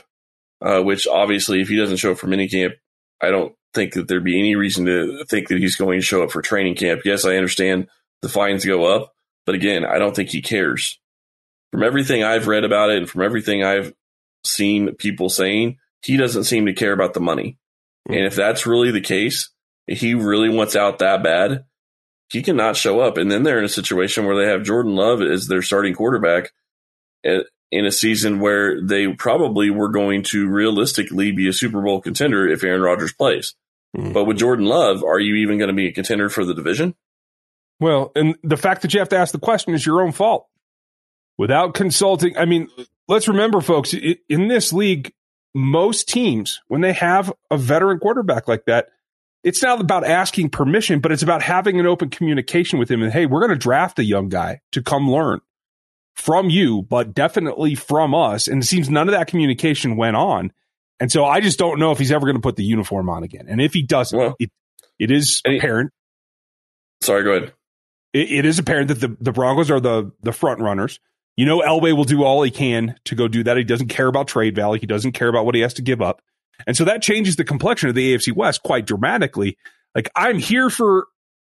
uh, 0.62 0.82
which 0.82 1.08
obviously, 1.08 1.62
if 1.62 1.70
he 1.70 1.78
doesn't 1.78 1.98
show 1.98 2.12
up 2.12 2.18
for 2.18 2.28
minicamp, 2.28 2.74
I 3.22 3.30
don't 3.30 3.56
think 3.74 3.94
that 3.94 4.08
there'd 4.08 4.24
be 4.24 4.40
any 4.40 4.56
reason 4.56 4.86
to 4.86 5.24
think 5.26 5.50
that 5.50 5.60
he's 5.60 5.76
going 5.76 6.00
to 6.00 6.06
show 6.06 6.24
up 6.24 6.32
for 6.32 6.42
training 6.42 6.76
camp. 6.76 7.02
Yes, 7.06 7.26
I 7.26 7.36
understand 7.36 7.88
the 8.22 8.30
fines 8.30 8.66
go 8.66 8.86
up, 8.86 9.14
but 9.46 9.54
again, 9.54 9.86
I 9.86 10.00
don't 10.00 10.16
think 10.16 10.30
he 10.30 10.42
cares. 10.42 11.00
From 11.72 11.84
everything 11.84 12.24
I've 12.24 12.48
read 12.48 12.64
about 12.64 12.90
it 12.90 12.98
and 12.98 13.10
from 13.10 13.22
everything 13.22 13.64
I've 13.64 13.94
seen 14.44 14.96
people 14.96 15.30
saying, 15.30 15.78
he 16.04 16.18
doesn't 16.18 16.44
seem 16.46 16.66
to 16.66 16.74
care 16.74 16.94
about 16.94 17.14
the 17.14 17.20
money. 17.20 17.58
Mm-hmm. 18.08 18.18
And 18.18 18.26
if 18.26 18.36
that's 18.36 18.66
really 18.66 18.92
the 18.92 19.02
case, 19.02 19.50
if 19.88 20.02
he 20.02 20.14
really 20.14 20.50
wants 20.50 20.76
out 20.76 21.00
that 21.00 21.24
bad, 21.24 21.66
he 22.30 22.42
cannot 22.42 22.76
show 22.76 23.00
up. 23.00 23.18
And 23.18 23.32
then 23.32 23.44
they're 23.44 23.60
in 23.60 23.66
a 23.66 23.70
situation 23.70 24.26
where 24.26 24.36
they 24.36 24.52
have 24.52 24.64
Jordan 24.64 24.96
Love 24.96 25.22
as 25.22 25.48
their 25.48 25.62
starting 25.62 25.94
quarterback 25.94 26.52
in 27.24 27.86
a 27.86 27.92
season 27.92 28.40
where 28.40 28.82
they 28.82 29.08
probably 29.14 29.70
were 29.70 29.90
going 29.90 30.24
to 30.24 30.48
realistically 30.48 31.32
be 31.32 31.48
a 31.48 31.54
Super 31.54 31.82
Bowl 31.82 32.02
contender 32.02 32.48
if 32.48 32.64
Aaron 32.64 32.82
Rodgers 32.82 33.14
plays. 33.14 33.56
Mm-hmm. 33.96 34.14
But 34.14 34.26
with 34.26 34.38
Jordan 34.38 34.66
Love, 34.66 35.04
are 35.04 35.20
you 35.20 35.36
even 35.36 35.58
going 35.58 35.70
to 35.70 35.74
be 35.74 35.88
a 35.88 35.94
contender 35.94 36.30
for 36.30 36.46
the 36.46 36.54
division? 36.54 36.96
Well, 37.80 38.12
and 38.16 38.38
the 38.44 38.58
fact 38.58 38.82
that 38.84 38.94
you 38.94 39.00
have 39.00 39.10
to 39.10 39.18
ask 39.18 39.32
the 39.32 39.40
question 39.40 39.74
is 39.74 39.86
your 39.86 40.02
own 40.02 40.12
fault. 40.12 40.48
Without 41.38 41.74
consulting, 41.74 42.38
I 42.38 42.46
mean, 42.46 42.70
let's 43.08 43.28
remember, 43.28 43.60
folks, 43.60 43.94
in 43.94 44.48
this 44.48 44.72
league, 44.72 45.14
most 45.56 46.10
teams, 46.10 46.62
when 46.68 46.82
they 46.82 46.94
have 46.94 47.34
a 47.50 47.58
veteran 47.58 47.98
quarterback 47.98 48.48
like 48.48 48.66
that, 48.66 48.90
it's 49.42 49.64
not 49.64 49.80
about 49.80 50.04
asking 50.04 50.50
permission, 50.50 51.00
but 51.00 51.12
it's 51.12 51.24
about 51.24 51.42
having 51.42 51.80
an 51.80 51.86
open 51.86 52.10
communication 52.10 52.78
with 52.78 52.92
him. 52.92 53.02
And 53.02 53.12
hey, 53.12 53.26
we're 53.26 53.40
going 53.40 53.52
to 53.52 53.58
draft 53.58 53.98
a 53.98 54.04
young 54.04 54.28
guy 54.28 54.62
to 54.74 54.84
come 54.84 55.10
learn 55.10 55.40
from 56.16 56.50
you, 56.50 56.82
but 56.82 57.14
definitely 57.14 57.76
from 57.76 58.14
us. 58.14 58.48
And 58.48 58.62
it 58.62 58.66
seems 58.66 58.90
none 58.90 59.08
of 59.08 59.14
that 59.14 59.28
communication 59.28 59.96
went 59.96 60.16
on. 60.16 60.52
And 61.00 61.12
so 61.12 61.26
I 61.26 61.40
just 61.40 61.58
don't 61.58 61.80
know 61.80 61.92
if 61.92 62.00
he's 62.00 62.12
ever 62.12 62.26
going 62.26 62.36
to 62.36 62.42
put 62.42 62.56
the 62.58 62.64
uniform 62.64 63.10
on 63.10 63.24
again. 63.24 63.46
And 63.48 63.62
if 63.62 63.74
he 63.74 63.82
doesn't, 63.82 64.18
well, 64.18 64.36
it, 64.40 64.50
it 65.00 65.12
is 65.12 65.42
apparent. 65.46 65.92
Sorry, 67.02 67.24
go 67.24 67.32
ahead. 67.32 67.54
It, 68.14 68.32
it 68.32 68.46
is 68.46 68.60
apparent 68.60 68.90
that 68.90 69.00
the, 69.00 69.16
the 69.22 69.32
Broncos 69.32 69.72
are 69.72 69.80
the, 69.80 70.12
the 70.22 70.32
front 70.32 70.60
runners. 70.60 71.00
You 71.38 71.46
know, 71.46 71.60
Elway 71.60 71.96
will 71.96 72.06
do 72.06 72.24
all 72.24 72.44
he 72.44 72.52
can 72.52 72.96
to 73.06 73.16
go 73.16 73.28
do 73.28 73.44
that. 73.44 73.58
He 73.58 73.64
doesn't 73.64 73.90
care 73.90 74.08
about 74.08 74.28
trade 74.28 74.56
value. 74.56 74.80
He 74.80 74.88
doesn't 74.88 75.12
care 75.12 75.28
about 75.28 75.46
what 75.46 75.56
he 75.56 75.62
has 75.62 75.74
to 75.76 75.82
give 75.82 76.02
up. 76.02 76.22
And 76.66 76.78
so 76.78 76.86
that 76.86 77.02
changes 77.02 77.36
the 77.36 77.44
complexion 77.44 77.90
of 77.90 77.96
the 77.96 78.16
AFC 78.16 78.34
West 78.34 78.64
quite 78.64 78.86
dramatically. 78.86 79.58
Like 79.94 80.10
I'm 80.16 80.40
here 80.40 80.70
for 80.70 81.08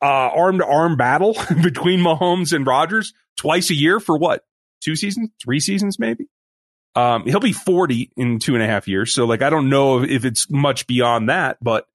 uh, 0.01 0.05
arm 0.05 0.59
to 0.59 0.65
arm 0.65 0.97
battle 0.97 1.35
between 1.61 1.99
Mahomes 1.99 2.53
and 2.53 2.65
Rodgers 2.65 3.13
twice 3.37 3.69
a 3.69 3.75
year 3.75 3.99
for 3.99 4.17
what? 4.17 4.43
Two 4.81 4.95
seasons, 4.95 5.29
three 5.41 5.59
seasons, 5.59 5.99
maybe. 5.99 6.27
Um, 6.95 7.25
he'll 7.25 7.39
be 7.39 7.53
40 7.53 8.11
in 8.17 8.39
two 8.39 8.55
and 8.55 8.63
a 8.63 8.67
half 8.67 8.87
years. 8.87 9.13
So 9.13 9.25
like, 9.25 9.43
I 9.43 9.51
don't 9.51 9.69
know 9.69 10.03
if 10.03 10.25
it's 10.25 10.49
much 10.49 10.87
beyond 10.87 11.29
that, 11.29 11.57
but 11.61 11.87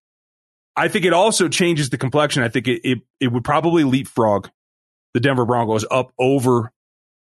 I 0.76 0.88
think 0.88 1.04
it 1.04 1.12
also 1.12 1.48
changes 1.48 1.90
the 1.90 1.98
complexion. 1.98 2.42
I 2.42 2.48
think 2.48 2.68
it, 2.68 2.88
it, 2.88 2.98
it 3.18 3.32
would 3.32 3.44
probably 3.44 3.84
leapfrog 3.84 4.48
the 5.12 5.20
Denver 5.20 5.44
Broncos 5.44 5.84
up 5.90 6.12
over 6.18 6.72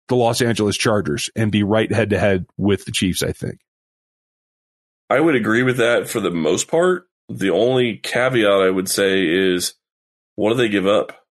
the 0.09 0.17
Los 0.17 0.41
Angeles 0.43 0.77
Chargers 0.77 1.31
and 1.37 1.53
be 1.53 1.63
right 1.63 1.91
head 1.93 2.11
to 2.11 2.19
head 2.19 2.47
with 2.57 2.85
the 2.85 2.93
Chiefs, 2.93 3.23
I 3.23 3.33
think. 3.33 3.61
I 5.11 5.21
would 5.21 5.35
agree 5.35 5.63
with 5.63 5.79
that 5.79 6.09
for 6.09 6.21
the 6.21 6.31
most 6.31 6.69
part. 6.69 7.09
The 7.29 7.51
only 7.51 7.97
caveat 7.99 8.51
I 8.51 8.71
would 8.71 8.89
say 8.89 9.27
is 9.27 9.75
what 10.35 10.51
do 10.51 10.57
they 10.57 10.69
give 10.69 10.87
up? 10.87 11.25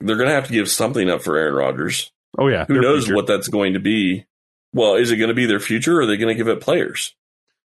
They're 0.00 0.16
going 0.16 0.28
to 0.28 0.34
have 0.34 0.46
to 0.48 0.52
give 0.52 0.68
something 0.68 1.08
up 1.08 1.22
for 1.22 1.36
Aaron 1.36 1.54
Rodgers. 1.54 2.12
Oh, 2.38 2.48
yeah. 2.48 2.64
Who 2.66 2.80
knows 2.80 3.04
future. 3.04 3.16
what 3.16 3.26
that's 3.26 3.48
going 3.48 3.74
to 3.74 3.80
be? 3.80 4.26
Well, 4.72 4.96
is 4.96 5.10
it 5.10 5.16
going 5.16 5.28
to 5.28 5.34
be 5.34 5.46
their 5.46 5.60
future 5.60 5.98
or 5.98 6.02
are 6.02 6.06
they 6.06 6.16
going 6.16 6.36
to 6.36 6.42
give 6.42 6.48
up 6.48 6.60
players? 6.60 7.14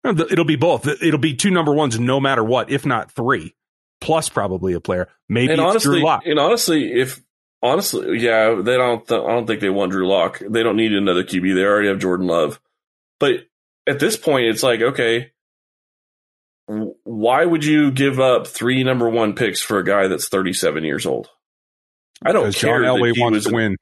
It'll 0.03 0.45
be 0.45 0.55
both. 0.55 0.87
It'll 0.87 1.19
be 1.19 1.35
two 1.35 1.51
number 1.51 1.73
ones 1.73 1.99
no 1.99 2.19
matter 2.19 2.43
what, 2.43 2.69
if 2.69 2.85
not 2.85 3.11
three, 3.11 3.55
plus 4.01 4.29
probably 4.29 4.73
a 4.73 4.79
player. 4.79 5.09
Maybe 5.29 5.51
and 5.51 5.61
honestly, 5.61 6.03
And 6.25 6.39
honestly, 6.39 6.93
if 6.93 7.21
honestly, 7.61 8.19
yeah, 8.19 8.59
they 8.61 8.77
don't. 8.77 9.07
Th- 9.07 9.21
I 9.21 9.27
don't 9.27 9.47
think 9.47 9.61
they 9.61 9.69
want 9.69 9.91
Drew 9.91 10.07
Lock. 10.07 10.39
They 10.39 10.63
don't 10.63 10.77
need 10.77 10.93
another 10.93 11.23
QB. 11.23 11.55
They 11.55 11.63
already 11.63 11.87
have 11.87 11.99
Jordan 11.99 12.27
Love. 12.27 12.59
But 13.19 13.47
at 13.87 13.99
this 13.99 14.17
point, 14.17 14.47
it's 14.47 14.63
like, 14.63 14.81
okay, 14.81 15.31
why 16.67 17.45
would 17.45 17.63
you 17.63 17.91
give 17.91 18.19
up 18.19 18.47
three 18.47 18.83
number 18.83 19.09
one 19.09 19.33
picks 19.33 19.61
for 19.61 19.79
a 19.79 19.85
guy 19.85 20.07
that's 20.07 20.27
37 20.27 20.83
years 20.83 21.05
old? 21.05 21.29
I 22.23 22.31
don't 22.31 22.43
because 22.43 22.61
care. 22.61 22.83
John 22.83 22.99
Elway 22.99 23.13
wants 23.17 23.35
was, 23.35 23.45
to 23.45 23.53
win. 23.53 23.77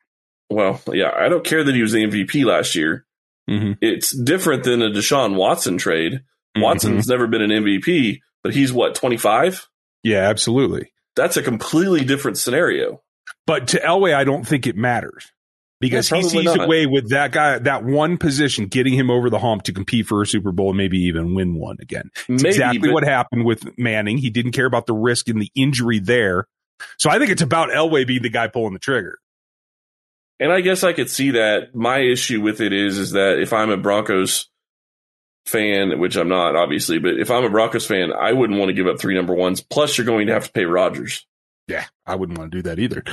Well, 0.50 0.82
yeah, 0.94 1.12
I 1.16 1.30
don't 1.30 1.44
care 1.44 1.64
that 1.64 1.74
he 1.74 1.82
was 1.82 1.94
the 1.94 2.04
MVP 2.04 2.46
last 2.46 2.76
year. 2.76 3.06
Mm-hmm. 3.50 3.74
It's 3.82 4.12
different 4.12 4.64
than 4.64 4.82
a 4.82 4.90
Deshaun 4.90 5.36
Watson 5.36 5.78
trade. 5.78 6.14
Mm-hmm. 6.14 6.62
Watson's 6.62 7.08
never 7.08 7.28
been 7.28 7.42
an 7.42 7.50
MVP, 7.50 8.20
but 8.44 8.54
he's 8.54 8.72
what, 8.72 8.96
25? 8.96 9.68
Yeah, 10.04 10.30
absolutely. 10.30 10.92
That's 11.16 11.38
a 11.38 11.42
completely 11.42 12.04
different 12.06 12.38
scenario. 12.38 13.02
But 13.48 13.70
to 13.70 13.80
Elway, 13.80 14.14
I 14.14 14.24
don't 14.24 14.46
think 14.46 14.68
it 14.68 14.76
matters 14.76 15.32
because 15.80 16.10
yeah, 16.10 16.18
he 16.18 16.24
sees 16.24 16.46
not. 16.46 16.66
a 16.66 16.68
way 16.68 16.86
with 16.86 17.10
that 17.10 17.32
guy, 17.32 17.60
that 17.60 17.84
one 17.84 18.18
position, 18.18 18.68
getting 18.68 18.94
him 18.94 19.10
over 19.12 19.30
the 19.30 19.40
hump 19.40 19.64
to 19.64 19.74
compete 19.74 20.08
for 20.08 20.22
a 20.22 20.28
Super 20.28 20.52
Bowl 20.52 20.70
and 20.70 20.78
maybe 20.78 20.98
even 21.00 21.36
win 21.36 21.56
one 21.56 21.78
again. 21.80 22.10
Maybe, 22.28 22.50
exactly 22.50 22.92
what 22.92 23.04
happened 23.04 23.46
with 23.46 23.78
Manning. 23.78 24.18
He 24.18 24.30
didn't 24.30 24.54
care 24.54 24.66
about 24.66 24.88
the 24.88 24.94
risk 24.94 25.30
and 25.30 25.42
the 25.42 25.52
injury 25.56 26.00
there. 26.00 26.48
So 26.98 27.10
I 27.10 27.20
think 27.20 27.32
it's 27.32 27.42
about 27.42 27.70
Elway 27.70 28.06
being 28.08 28.24
the 28.24 28.30
guy 28.30 28.48
pulling 28.48 28.74
the 28.74 28.80
trigger. 28.80 29.20
And 30.40 30.52
I 30.52 30.62
guess 30.62 30.84
I 30.84 30.94
could 30.94 31.10
see 31.10 31.32
that. 31.32 31.74
My 31.76 32.00
issue 32.00 32.42
with 32.42 32.60
it 32.62 32.74
is, 32.74 32.98
is 32.98 33.12
that 33.12 33.40
if 33.40 33.54
I'm 33.54 33.70
a 33.70 33.78
Broncos 33.78 34.50
fan, 35.46 36.00
which 36.00 36.16
I'm 36.18 36.28
not, 36.28 36.56
obviously, 36.56 37.00
but 37.00 37.20
if 37.20 37.32
I'm 37.32 37.46
a 37.46 37.50
Broncos 37.50 37.86
fan, 37.86 38.12
I 38.12 38.34
wouldn't 38.34 38.60
want 38.60 38.70
to 38.70 38.74
give 38.74 38.88
up 38.88 39.00
three 39.00 39.16
number 39.16 39.34
ones. 39.34 39.62
Plus, 39.62 39.98
you're 39.98 40.06
going 40.06 40.28
to 40.28 40.34
have 40.34 40.48
to 40.48 40.52
pay 40.52 40.66
Rodgers. 40.66 41.26
Yeah, 41.68 41.86
I 42.06 42.16
wouldn't 42.16 42.38
want 42.38 42.52
to 42.52 42.58
do 42.58 42.62
that 42.64 42.80
either. 42.80 43.04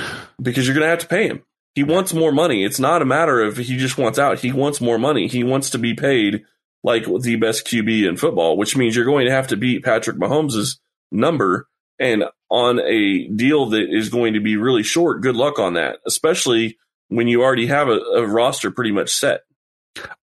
Because 0.40 0.66
you're 0.66 0.74
going 0.74 0.84
to 0.84 0.90
have 0.90 0.98
to 1.00 1.06
pay 1.06 1.26
him. 1.26 1.42
He 1.74 1.82
wants 1.82 2.12
more 2.12 2.32
money. 2.32 2.64
It's 2.64 2.78
not 2.78 3.00
a 3.00 3.06
matter 3.06 3.40
of 3.40 3.56
he 3.56 3.78
just 3.78 3.96
wants 3.96 4.18
out. 4.18 4.40
He 4.40 4.52
wants 4.52 4.80
more 4.80 4.98
money. 4.98 5.26
He 5.26 5.42
wants 5.42 5.70
to 5.70 5.78
be 5.78 5.94
paid 5.94 6.44
like 6.84 7.04
the 7.20 7.36
best 7.36 7.66
QB 7.66 8.06
in 8.08 8.16
football, 8.16 8.56
which 8.58 8.76
means 8.76 8.94
you're 8.94 9.06
going 9.06 9.26
to 9.26 9.32
have 9.32 9.48
to 9.48 9.56
beat 9.56 9.84
Patrick 9.84 10.18
Mahomes' 10.18 10.78
number 11.10 11.68
and 11.98 12.24
on 12.50 12.80
a 12.80 13.28
deal 13.28 13.66
that 13.70 13.88
is 13.88 14.08
going 14.08 14.34
to 14.34 14.40
be 14.40 14.56
really 14.56 14.82
short. 14.82 15.22
Good 15.22 15.36
luck 15.36 15.58
on 15.58 15.74
that, 15.74 15.98
especially 16.06 16.76
when 17.08 17.28
you 17.28 17.42
already 17.42 17.66
have 17.66 17.88
a, 17.88 17.98
a 18.16 18.26
roster 18.26 18.70
pretty 18.70 18.92
much 18.92 19.10
set. 19.10 19.42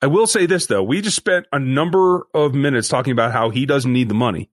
I 0.02 0.06
will 0.06 0.26
say 0.26 0.46
this 0.46 0.66
though, 0.66 0.82
we 0.82 1.00
just 1.00 1.16
spent 1.16 1.46
a 1.52 1.58
number 1.58 2.26
of 2.34 2.54
minutes 2.54 2.88
talking 2.88 3.12
about 3.12 3.32
how 3.32 3.50
he 3.50 3.66
doesn't 3.66 3.92
need 3.92 4.08
the 4.08 4.14
money. 4.14 4.50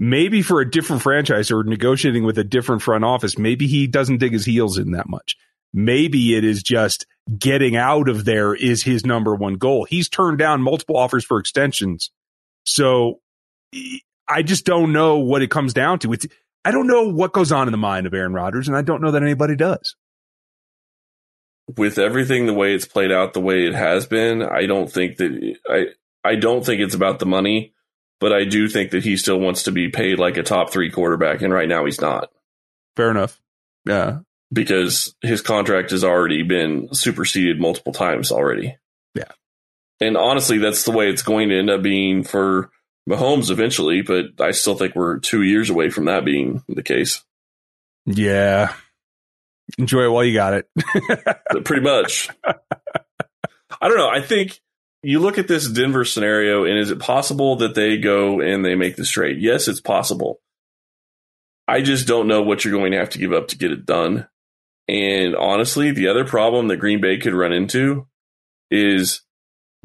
Maybe 0.00 0.40
for 0.40 0.62
a 0.62 0.70
different 0.70 1.02
franchise 1.02 1.50
or 1.50 1.62
negotiating 1.62 2.24
with 2.24 2.38
a 2.38 2.44
different 2.44 2.80
front 2.80 3.04
office, 3.04 3.36
maybe 3.36 3.66
he 3.66 3.86
doesn't 3.86 4.18
dig 4.18 4.32
his 4.32 4.46
heels 4.46 4.78
in 4.78 4.92
that 4.92 5.08
much. 5.08 5.36
Maybe 5.74 6.34
it 6.34 6.42
is 6.42 6.62
just 6.62 7.06
getting 7.38 7.76
out 7.76 8.08
of 8.08 8.24
there 8.24 8.54
is 8.54 8.82
his 8.82 9.04
number 9.04 9.34
one 9.34 9.54
goal. 9.54 9.84
He's 9.84 10.08
turned 10.08 10.38
down 10.38 10.62
multiple 10.62 10.96
offers 10.96 11.24
for 11.24 11.38
extensions. 11.38 12.10
So 12.64 13.20
I 14.26 14.42
just 14.42 14.64
don't 14.64 14.92
know 14.92 15.18
what 15.18 15.42
it 15.42 15.50
comes 15.50 15.74
down 15.74 15.98
to. 16.00 16.12
It's, 16.12 16.26
I 16.64 16.70
don't 16.70 16.86
know 16.86 17.08
what 17.08 17.32
goes 17.32 17.52
on 17.52 17.68
in 17.68 17.72
the 17.72 17.78
mind 17.78 18.06
of 18.06 18.14
Aaron 18.14 18.32
Rodgers, 18.32 18.68
and 18.68 18.76
I 18.76 18.82
don't 18.82 19.02
know 19.02 19.10
that 19.10 19.22
anybody 19.22 19.54
does. 19.54 19.96
With 21.76 21.98
everything 21.98 22.46
the 22.46 22.54
way 22.54 22.74
it's 22.74 22.86
played 22.86 23.12
out, 23.12 23.32
the 23.32 23.40
way 23.40 23.66
it 23.66 23.74
has 23.74 24.06
been, 24.06 24.42
I 24.42 24.66
don't 24.66 24.90
think 24.90 25.18
that 25.18 25.56
I 25.68 25.86
I 26.22 26.34
don't 26.34 26.64
think 26.64 26.80
it's 26.80 26.94
about 26.94 27.18
the 27.18 27.26
money, 27.26 27.74
but 28.20 28.32
I 28.32 28.44
do 28.44 28.68
think 28.68 28.92
that 28.92 29.04
he 29.04 29.16
still 29.16 29.40
wants 29.40 29.64
to 29.64 29.72
be 29.72 29.88
paid 29.88 30.18
like 30.18 30.36
a 30.36 30.42
top 30.42 30.70
three 30.70 30.90
quarterback, 30.90 31.42
and 31.42 31.52
right 31.52 31.68
now 31.68 31.84
he's 31.84 32.00
not. 32.00 32.30
Fair 32.96 33.10
enough. 33.10 33.40
Yeah, 33.86 34.20
because 34.52 35.14
his 35.22 35.40
contract 35.42 35.90
has 35.90 36.04
already 36.04 36.42
been 36.42 36.92
superseded 36.92 37.60
multiple 37.60 37.92
times 37.92 38.32
already. 38.32 38.76
Yeah. 39.14 39.32
And 40.00 40.16
honestly, 40.16 40.58
that's 40.58 40.84
the 40.84 40.92
way 40.92 41.08
it's 41.08 41.22
going 41.22 41.50
to 41.50 41.58
end 41.58 41.70
up 41.70 41.82
being 41.82 42.24
for 42.24 42.70
Mahomes 43.08 43.50
eventually, 43.50 44.02
but 44.02 44.40
I 44.40 44.50
still 44.52 44.74
think 44.74 44.94
we're 44.94 45.18
two 45.18 45.42
years 45.42 45.70
away 45.70 45.90
from 45.90 46.06
that 46.06 46.24
being 46.24 46.62
the 46.68 46.82
case. 46.82 47.22
Yeah. 48.06 48.74
Enjoy 49.78 50.04
it 50.04 50.10
while 50.10 50.24
you 50.24 50.34
got 50.34 50.54
it. 50.54 50.68
Pretty 51.64 51.82
much. 51.82 52.28
I 52.44 53.88
don't 53.88 53.98
know. 53.98 54.08
I 54.08 54.20
think 54.20 54.60
you 55.02 55.18
look 55.20 55.38
at 55.38 55.48
this 55.48 55.68
Denver 55.68 56.04
scenario, 56.04 56.64
and 56.64 56.78
is 56.78 56.90
it 56.90 56.98
possible 56.98 57.56
that 57.56 57.74
they 57.74 57.96
go 57.98 58.40
and 58.40 58.64
they 58.64 58.74
make 58.74 58.96
this 58.96 59.10
trade? 59.10 59.40
Yes, 59.40 59.68
it's 59.68 59.80
possible. 59.80 60.40
I 61.66 61.80
just 61.80 62.06
don't 62.06 62.28
know 62.28 62.42
what 62.42 62.64
you're 62.64 62.76
going 62.76 62.92
to 62.92 62.98
have 62.98 63.10
to 63.10 63.18
give 63.18 63.32
up 63.32 63.48
to 63.48 63.58
get 63.58 63.72
it 63.72 63.86
done. 63.86 64.28
And 64.88 65.36
honestly, 65.36 65.92
the 65.92 66.08
other 66.08 66.24
problem 66.24 66.68
that 66.68 66.78
Green 66.78 67.00
Bay 67.00 67.18
could 67.18 67.32
run 67.32 67.52
into 67.52 68.08
is 68.70 69.22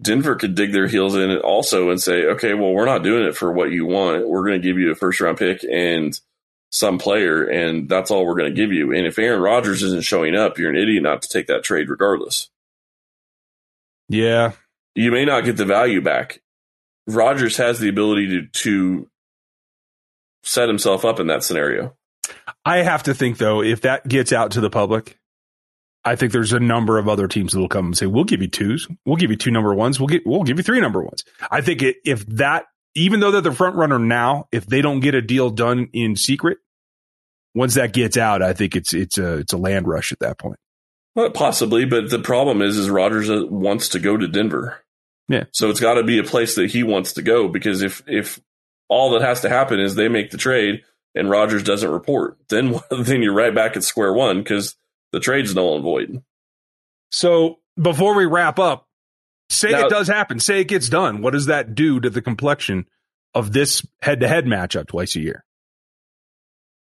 Denver 0.01 0.35
could 0.35 0.55
dig 0.55 0.73
their 0.73 0.87
heels 0.87 1.15
in 1.15 1.29
it 1.29 1.41
also 1.41 1.89
and 1.89 2.01
say, 2.01 2.25
okay, 2.25 2.53
well, 2.53 2.71
we're 2.71 2.85
not 2.85 3.03
doing 3.03 3.25
it 3.25 3.37
for 3.37 3.51
what 3.51 3.71
you 3.71 3.85
want. 3.85 4.27
We're 4.27 4.45
going 4.45 4.61
to 4.61 4.67
give 4.67 4.79
you 4.79 4.91
a 4.91 4.95
first 4.95 5.21
round 5.21 5.37
pick 5.37 5.63
and 5.63 6.19
some 6.71 6.97
player, 6.97 7.45
and 7.45 7.87
that's 7.87 8.11
all 8.11 8.25
we're 8.25 8.35
going 8.35 8.53
to 8.53 8.61
give 8.61 8.73
you. 8.73 8.91
And 8.91 9.05
if 9.05 9.17
Aaron 9.17 9.41
Rodgers 9.41 9.83
isn't 9.83 10.03
showing 10.03 10.35
up, 10.35 10.57
you're 10.57 10.71
an 10.71 10.75
idiot 10.75 11.03
not 11.03 11.21
to 11.21 11.29
take 11.29 11.47
that 11.47 11.63
trade 11.63 11.89
regardless. 11.89 12.49
Yeah. 14.09 14.51
You 14.95 15.11
may 15.11 15.25
not 15.25 15.43
get 15.43 15.57
the 15.57 15.65
value 15.65 16.01
back. 16.01 16.41
Rodgers 17.07 17.57
has 17.57 17.79
the 17.79 17.89
ability 17.89 18.27
to, 18.29 18.47
to 18.47 19.09
set 20.43 20.67
himself 20.67 21.05
up 21.05 21.19
in 21.19 21.27
that 21.27 21.43
scenario. 21.43 21.95
I 22.65 22.77
have 22.77 23.03
to 23.03 23.13
think 23.13 23.37
though, 23.37 23.61
if 23.61 23.81
that 23.81 24.07
gets 24.07 24.31
out 24.33 24.51
to 24.51 24.61
the 24.61 24.69
public, 24.69 25.19
I 26.03 26.15
think 26.15 26.31
there's 26.31 26.53
a 26.53 26.59
number 26.59 26.97
of 26.97 27.07
other 27.07 27.27
teams 27.27 27.53
that 27.53 27.59
will 27.59 27.67
come 27.67 27.87
and 27.87 27.97
say, 27.97 28.05
"We'll 28.05 28.23
give 28.23 28.41
you 28.41 28.47
twos. 28.47 28.87
We'll 29.05 29.15
give 29.15 29.31
you 29.31 29.37
two 29.37 29.51
number 29.51 29.73
ones. 29.73 29.99
We'll 29.99 30.07
get. 30.07 30.25
We'll 30.25 30.43
give 30.43 30.57
you 30.57 30.63
three 30.63 30.79
number 30.79 31.01
ones." 31.03 31.23
I 31.51 31.61
think 31.61 31.81
it, 31.81 31.97
if 32.05 32.25
that 32.27 32.65
even 32.95 33.19
though 33.19 33.31
they're 33.31 33.41
the 33.41 33.51
front 33.51 33.75
runner 33.75 33.99
now, 33.99 34.47
if 34.51 34.65
they 34.65 34.81
don't 34.81 35.01
get 35.01 35.15
a 35.15 35.21
deal 35.21 35.49
done 35.49 35.89
in 35.93 36.15
secret, 36.15 36.59
once 37.53 37.73
that 37.73 37.93
gets 37.93 38.17
out, 38.17 38.41
I 38.41 38.53
think 38.53 38.75
it's 38.75 38.93
it's 38.93 39.17
a 39.17 39.39
it's 39.39 39.53
a 39.53 39.57
land 39.57 39.87
rush 39.87 40.11
at 40.11 40.19
that 40.19 40.37
point. 40.37 40.59
Well, 41.15 41.29
possibly, 41.31 41.85
but 41.85 42.09
the 42.09 42.19
problem 42.19 42.61
is, 42.61 42.77
is 42.77 42.89
Rodgers 42.89 43.29
uh, 43.29 43.45
wants 43.47 43.89
to 43.89 43.99
go 43.99 44.17
to 44.17 44.27
Denver. 44.27 44.84
Yeah. 45.27 45.45
So 45.51 45.69
it's 45.69 45.79
got 45.79 45.95
to 45.95 46.03
be 46.03 46.19
a 46.19 46.23
place 46.23 46.55
that 46.55 46.69
he 46.71 46.83
wants 46.83 47.13
to 47.13 47.21
go 47.21 47.47
because 47.47 47.81
if 47.81 48.03
if 48.07 48.39
all 48.87 49.11
that 49.11 49.21
has 49.21 49.41
to 49.41 49.49
happen 49.49 49.79
is 49.79 49.95
they 49.95 50.07
make 50.07 50.31
the 50.31 50.37
trade 50.37 50.83
and 51.15 51.29
Rodgers 51.29 51.63
doesn't 51.63 51.89
report, 51.89 52.37
then 52.49 52.79
then 52.91 53.21
you're 53.21 53.33
right 53.33 53.53
back 53.53 53.75
at 53.75 53.83
square 53.83 54.13
one 54.13 54.39
because 54.39 54.75
the 55.11 55.19
trade's 55.19 55.55
null 55.55 55.75
and 55.75 55.83
void. 55.83 56.23
So 57.11 57.59
before 57.81 58.15
we 58.15 58.25
wrap 58.25 58.59
up, 58.59 58.87
say 59.49 59.71
Now- 59.71 59.87
it 59.87 59.89
does 59.89 60.07
happen, 60.07 60.39
say 60.39 60.59
it 60.61 60.67
gets 60.67 60.89
done. 60.89 61.21
What 61.21 61.33
does 61.33 61.47
that 61.47 61.75
do 61.75 61.99
to 61.99 62.09
the 62.09 62.21
complexion 62.21 62.85
of 63.33 63.51
this 63.51 63.85
head 64.01 64.19
to 64.21 64.27
head 64.27 64.45
matchup 64.45 64.87
twice 64.87 65.15
a 65.15 65.21
year? 65.21 65.45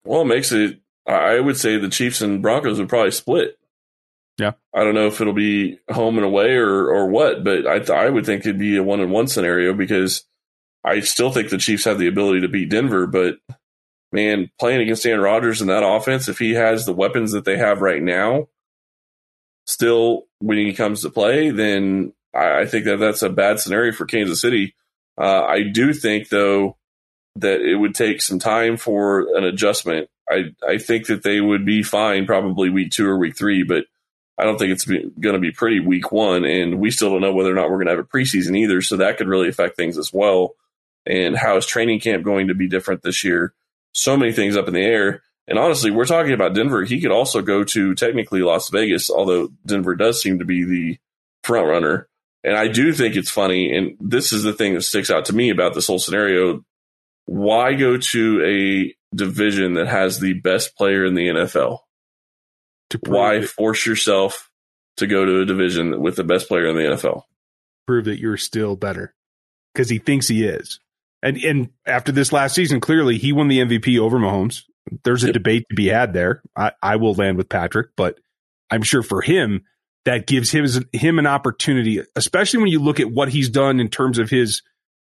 Well, 0.04 0.22
it 0.22 0.26
makes 0.26 0.52
it. 0.52 0.80
I 1.06 1.38
would 1.40 1.56
say 1.56 1.78
the 1.78 1.88
Chiefs 1.88 2.20
and 2.20 2.42
Broncos 2.42 2.78
would 2.78 2.88
probably 2.88 3.10
split. 3.10 3.58
Yeah. 4.38 4.52
I 4.74 4.82
don't 4.82 4.94
know 4.94 5.06
if 5.06 5.20
it'll 5.20 5.32
be 5.32 5.78
home 5.90 6.16
and 6.16 6.24
away 6.24 6.56
or 6.56 6.88
or 6.88 7.08
what, 7.08 7.44
but 7.44 7.66
I 7.66 7.78
th- 7.78 7.90
I 7.90 8.08
would 8.08 8.26
think 8.26 8.40
it'd 8.42 8.58
be 8.58 8.76
a 8.76 8.82
one 8.82 9.00
on 9.00 9.10
one 9.10 9.28
scenario 9.28 9.74
because 9.74 10.24
I 10.84 11.00
still 11.00 11.30
think 11.30 11.50
the 11.50 11.58
Chiefs 11.58 11.84
have 11.84 11.98
the 11.98 12.08
ability 12.08 12.40
to 12.40 12.48
beat 12.48 12.70
Denver, 12.70 13.06
but 13.06 13.36
man, 14.10 14.50
playing 14.58 14.80
against 14.80 15.06
Aaron 15.06 15.20
Rodgers 15.20 15.60
in 15.60 15.68
that 15.68 15.86
offense, 15.86 16.28
if 16.28 16.38
he 16.38 16.54
has 16.54 16.86
the 16.86 16.92
weapons 16.92 17.32
that 17.32 17.44
they 17.44 17.56
have 17.56 17.80
right 17.80 18.02
now, 18.02 18.48
still 19.66 20.24
when 20.40 20.58
he 20.58 20.72
comes 20.72 21.02
to 21.02 21.10
play, 21.10 21.50
then 21.50 22.12
I, 22.34 22.60
I 22.60 22.66
think 22.66 22.84
that 22.86 22.98
that's 22.98 23.22
a 23.22 23.30
bad 23.30 23.60
scenario 23.60 23.92
for 23.92 24.06
Kansas 24.06 24.40
City. 24.40 24.74
Uh, 25.20 25.44
I 25.44 25.62
do 25.62 25.92
think 25.92 26.30
though 26.30 26.76
that 27.36 27.60
it 27.60 27.76
would 27.76 27.94
take 27.94 28.20
some 28.20 28.38
time 28.38 28.76
for 28.76 29.36
an 29.36 29.44
adjustment. 29.44 30.08
I 30.30 30.54
I 30.66 30.78
think 30.78 31.06
that 31.06 31.22
they 31.22 31.40
would 31.40 31.64
be 31.64 31.82
fine 31.82 32.26
probably 32.26 32.70
week 32.70 32.90
two 32.90 33.06
or 33.06 33.18
week 33.18 33.36
three, 33.36 33.62
but 33.62 33.84
I 34.38 34.44
don't 34.44 34.58
think 34.58 34.72
it's 34.72 34.84
going 34.84 35.34
to 35.34 35.38
be 35.38 35.52
pretty 35.52 35.80
week 35.80 36.10
one, 36.10 36.44
and 36.44 36.78
we 36.78 36.90
still 36.90 37.10
don't 37.10 37.20
know 37.20 37.32
whether 37.32 37.52
or 37.52 37.54
not 37.54 37.70
we're 37.70 37.76
going 37.76 37.86
to 37.86 37.92
have 37.92 37.98
a 37.98 38.04
preseason 38.04 38.56
either. 38.56 38.80
So 38.80 38.96
that 38.96 39.18
could 39.18 39.28
really 39.28 39.48
affect 39.48 39.76
things 39.76 39.98
as 39.98 40.12
well. 40.12 40.54
And 41.04 41.36
how 41.36 41.56
is 41.56 41.66
training 41.66 42.00
camp 42.00 42.24
going 42.24 42.48
to 42.48 42.54
be 42.54 42.68
different 42.68 43.02
this 43.02 43.24
year? 43.24 43.54
So 43.92 44.16
many 44.16 44.32
things 44.32 44.56
up 44.56 44.68
in 44.68 44.74
the 44.74 44.80
air. 44.80 45.22
And 45.48 45.58
honestly, 45.58 45.90
we're 45.90 46.06
talking 46.06 46.32
about 46.32 46.54
Denver. 46.54 46.84
He 46.84 47.00
could 47.00 47.10
also 47.10 47.42
go 47.42 47.64
to 47.64 47.94
technically 47.94 48.40
Las 48.40 48.70
Vegas, 48.70 49.10
although 49.10 49.48
Denver 49.66 49.96
does 49.96 50.22
seem 50.22 50.38
to 50.38 50.44
be 50.44 50.64
the 50.64 50.98
front 51.42 51.68
runner. 51.68 52.08
And 52.44 52.56
I 52.56 52.68
do 52.68 52.92
think 52.92 53.14
it's 53.14 53.30
funny, 53.30 53.72
and 53.76 53.96
this 54.00 54.32
is 54.32 54.42
the 54.42 54.52
thing 54.52 54.74
that 54.74 54.82
sticks 54.82 55.10
out 55.10 55.26
to 55.26 55.34
me 55.34 55.50
about 55.50 55.74
this 55.74 55.86
whole 55.86 55.98
scenario. 55.98 56.64
Why 57.26 57.74
go 57.74 57.98
to 57.98 58.44
a 58.44 59.16
division 59.16 59.74
that 59.74 59.86
has 59.86 60.18
the 60.18 60.34
best 60.34 60.76
player 60.76 61.04
in 61.04 61.14
the 61.14 61.28
NFL? 61.28 61.78
Why 63.06 63.40
that- 63.40 63.48
force 63.48 63.86
yourself 63.86 64.50
to 64.98 65.06
go 65.06 65.24
to 65.24 65.40
a 65.40 65.44
division 65.46 66.00
with 66.00 66.16
the 66.16 66.24
best 66.24 66.48
player 66.48 66.66
in 66.66 66.76
the 66.76 66.82
NFL? 66.82 67.22
prove 67.86 68.04
that 68.04 68.20
you're 68.20 68.36
still 68.36 68.76
better 68.76 69.12
because 69.74 69.88
he 69.90 69.98
thinks 69.98 70.28
he 70.28 70.44
is. 70.44 70.78
And 71.20 71.36
and 71.38 71.70
after 71.84 72.12
this 72.12 72.32
last 72.32 72.54
season, 72.54 72.80
clearly 72.80 73.18
he 73.18 73.32
won 73.32 73.48
the 73.48 73.58
MVP 73.58 73.98
over 73.98 74.18
Mahomes. 74.18 74.62
There's 75.04 75.24
a 75.24 75.28
Yep. 75.28 75.34
debate 75.34 75.66
to 75.68 75.74
be 75.74 75.86
had 75.88 76.12
there. 76.12 76.42
I, 76.56 76.72
I 76.82 76.96
will 76.96 77.14
land 77.14 77.38
with 77.38 77.48
Patrick, 77.48 77.88
but 77.96 78.18
I'm 78.70 78.82
sure 78.82 79.02
for 79.02 79.20
him 79.20 79.64
that 80.04 80.26
gives 80.28 80.50
him 80.52 80.64
him 80.92 81.18
an 81.18 81.26
opportunity, 81.26 82.02
especially 82.16 82.60
when 82.60 82.70
you 82.70 82.80
look 82.80 83.00
at 83.00 83.10
what 83.10 83.28
he's 83.30 83.48
done 83.48 83.80
in 83.80 83.88
terms 83.88 84.18
of 84.18 84.30
his 84.30 84.62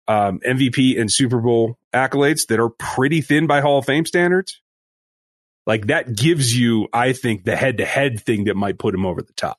um, 0.08 0.40
MVP 0.40 0.98
and 1.00 1.10
Super 1.12 1.40
Bowl 1.40 1.78
accolades 1.94 2.46
that 2.48 2.60
are 2.60 2.68
pretty 2.70 3.20
thin 3.20 3.46
by 3.46 3.60
Hall 3.60 3.78
of 3.78 3.84
Fame 3.86 4.04
standards. 4.06 4.60
Like 5.66 5.86
that 5.86 6.14
gives 6.14 6.56
you, 6.56 6.88
I 6.92 7.12
think, 7.12 7.44
the 7.44 7.56
head 7.56 7.78
to 7.78 7.84
head 7.84 8.20
thing 8.20 8.44
that 8.44 8.54
might 8.56 8.78
put 8.78 8.94
him 8.94 9.06
over 9.06 9.22
the 9.22 9.32
top. 9.32 9.58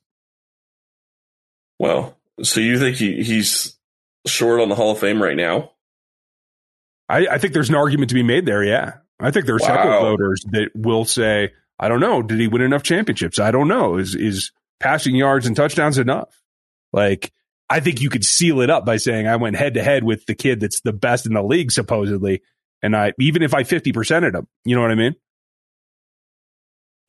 Well, 1.80 2.18
so 2.44 2.60
you 2.60 2.78
think 2.80 2.98
he, 2.98 3.24
he's 3.24 3.78
short 4.28 4.62
on 4.62 4.70
the 4.70 4.76
Hall 4.76 4.92
of 4.92 5.00
Fame 5.00 5.22
right 5.22 5.36
now? 5.36 5.72
I, 7.10 7.28
I 7.28 7.38
think 7.38 7.54
there's 7.54 7.70
an 7.70 7.76
argument 7.76 8.10
to 8.10 8.16
be 8.16 8.24
made 8.24 8.46
there. 8.46 8.64
Yeah, 8.64 8.94
I 9.20 9.32
think 9.32 9.46
there's 9.46 9.66
several 9.66 9.90
Wow. 9.90 10.02
voters 10.02 10.44
that 10.52 10.72
will 10.76 11.06
say, 11.06 11.52
"I 11.80 11.88
don't 11.88 12.00
know. 12.00 12.22
Did 12.22 12.40
he 12.40 12.48
win 12.48 12.62
enough 12.62 12.84
championships? 12.84 13.40
I 13.40 13.52
don't 13.52 13.68
know. 13.68 13.98
Is 13.98 14.16
is 14.16 14.52
passing 14.80 15.16
yards 15.16 15.46
and 15.46 15.56
touchdowns 15.56 15.98
enough?" 15.98 16.42
Like, 16.94 17.32
I 17.70 17.80
think 17.80 18.02
you 18.02 18.10
could 18.10 18.26
seal 18.26 18.62
it 18.62 18.70
up 18.70 18.86
by 18.86 18.98
saying 18.98 19.28
I 19.28 19.36
went 19.36 19.56
head 19.56 19.76
to 19.76 19.84
head 19.84 20.04
with 20.04 20.26
the 20.26 20.34
kid 20.36 20.60
that's 20.62 20.82
the 20.82 20.94
best 20.94 21.26
in 21.26 21.34
the 21.34 21.44
league 21.44 21.72
supposedly, 21.72 22.42
and 22.82 22.96
I 22.96 23.14
even 23.20 23.44
if 23.44 23.54
I 23.54 23.64
fifty 23.64 23.92
percented 23.92 24.34
him, 24.34 24.48
you 24.64 24.76
know 24.76 24.82
what 24.82 24.92
I 24.92 24.96
mean? 24.96 25.16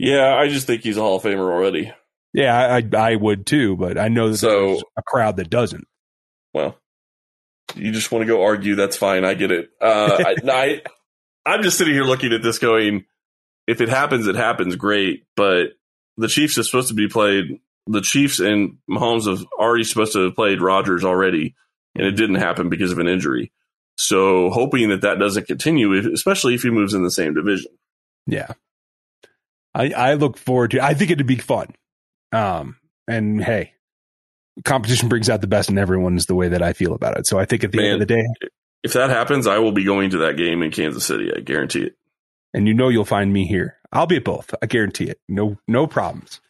Yeah, 0.07 0.35
I 0.37 0.49
just 0.49 0.67
think 0.67 0.83
he's 0.83 0.97
a 0.97 1.01
Hall 1.01 1.17
of 1.17 1.23
Famer 1.23 1.41
already. 1.51 1.93
Yeah, 2.33 2.55
I 2.57 2.97
I, 2.97 3.17
would 3.17 3.47
too, 3.47 3.77
but 3.77 3.99
I 3.99 4.09
know 4.09 4.31
that 4.31 4.37
So- 4.39 4.67
there's 4.67 4.83
a 4.97 5.03
crowd 5.03 5.37
that 5.39 5.51
doesn't. 5.51 5.87
Well, 6.55 6.79
you 7.75 7.93
just 7.93 8.13
want 8.13 8.23
to 8.23 8.27
go 8.27 8.43
argue. 8.45 8.75
That's 8.77 8.97
fine. 8.97 9.25
I 9.25 9.35
get 9.35 9.51
it. 9.51 9.71
Uh, 9.81 10.23
I, 10.25 10.37
I, 10.51 10.83
I'm 11.45 11.63
just 11.63 11.77
sitting 11.79 11.95
here 11.95 12.05
looking 12.05 12.33
at 12.33 12.43
this 12.43 12.59
going, 12.59 13.05
if 13.67 13.81
it 13.81 13.89
happens, 13.89 14.27
it 14.27 14.37
happens. 14.37 14.77
Great. 14.77 15.25
But 15.35 15.71
the 16.17 16.29
Chiefs 16.29 16.57
is 16.59 16.67
supposed 16.67 16.89
to 16.89 16.95
be 16.95 17.09
played. 17.09 17.61
The 17.89 18.01
Chiefs 18.01 18.39
and 18.39 18.79
Mahomes 18.89 19.29
have 19.29 19.45
already 19.59 19.85
supposed 19.85 20.13
to 20.15 20.25
have 20.25 20.35
played 20.35 20.61
Rodgers 20.61 21.05
already, 21.05 21.55
and 21.95 22.07
it 22.07 22.13
didn't 22.13 22.37
happen 22.37 22.69
because 22.69 22.93
of 22.93 22.99
an 22.99 23.09
injury. 23.09 23.53
So 23.99 24.51
hoping 24.51 24.89
that 24.91 25.03
that 25.03 25.19
doesn't 25.19 25.47
continue, 25.47 25.93
especially 26.13 26.55
if 26.55 26.63
he 26.63 26.71
moves 26.71 26.95
in 26.95 27.03
the 27.03 27.11
same 27.11 27.35
division. 27.35 27.73
Yeah. 28.27 28.53
I 29.77 29.91
I 29.91 30.15
look 30.15 30.39
forward 30.39 30.73
to 30.73 30.81
I 30.83 30.95
think 30.95 31.11
it'd 31.11 31.27
be 31.27 31.37
fun. 31.37 31.69
Um 32.33 32.77
and 33.07 33.43
hey, 33.45 33.75
competition 34.65 35.09
brings 35.09 35.29
out 35.31 35.41
the 35.41 35.47
best 35.47 35.69
in 35.69 35.79
everyone 35.79 36.17
is 36.17 36.27
the 36.27 36.35
way 36.35 36.49
that 36.49 36.63
I 36.63 36.73
feel 36.73 36.95
about 36.95 37.19
it. 37.19 37.27
So 37.27 37.39
I 37.39 37.45
think 37.45 37.63
at 37.63 37.71
the 37.73 37.81
end 37.85 37.95
of 37.95 38.01
the 38.01 38.07
day, 38.07 38.25
If 38.83 38.95
that 38.95 39.11
happens, 39.11 39.47
I 39.47 39.59
will 39.59 39.73
be 39.73 39.85
going 39.85 40.11
to 40.11 40.19
that 40.19 40.37
game 40.37 40.63
in 40.63 40.71
Kansas 40.71 41.05
City. 41.05 41.31
I 41.37 41.41
guarantee 41.41 41.83
it. 41.83 41.97
and 42.55 42.67
you 42.67 42.75
know 42.75 42.89
you'll 42.89 43.05
find 43.05 43.33
me 43.33 43.47
here. 43.47 43.77
I'll 43.93 44.07
be 44.07 44.17
at 44.17 44.25
both. 44.25 44.55
I 44.63 44.67
guarantee 44.67 45.05
it. 45.05 45.21
No 45.29 45.59
no 45.69 45.87
problems. 45.87 46.41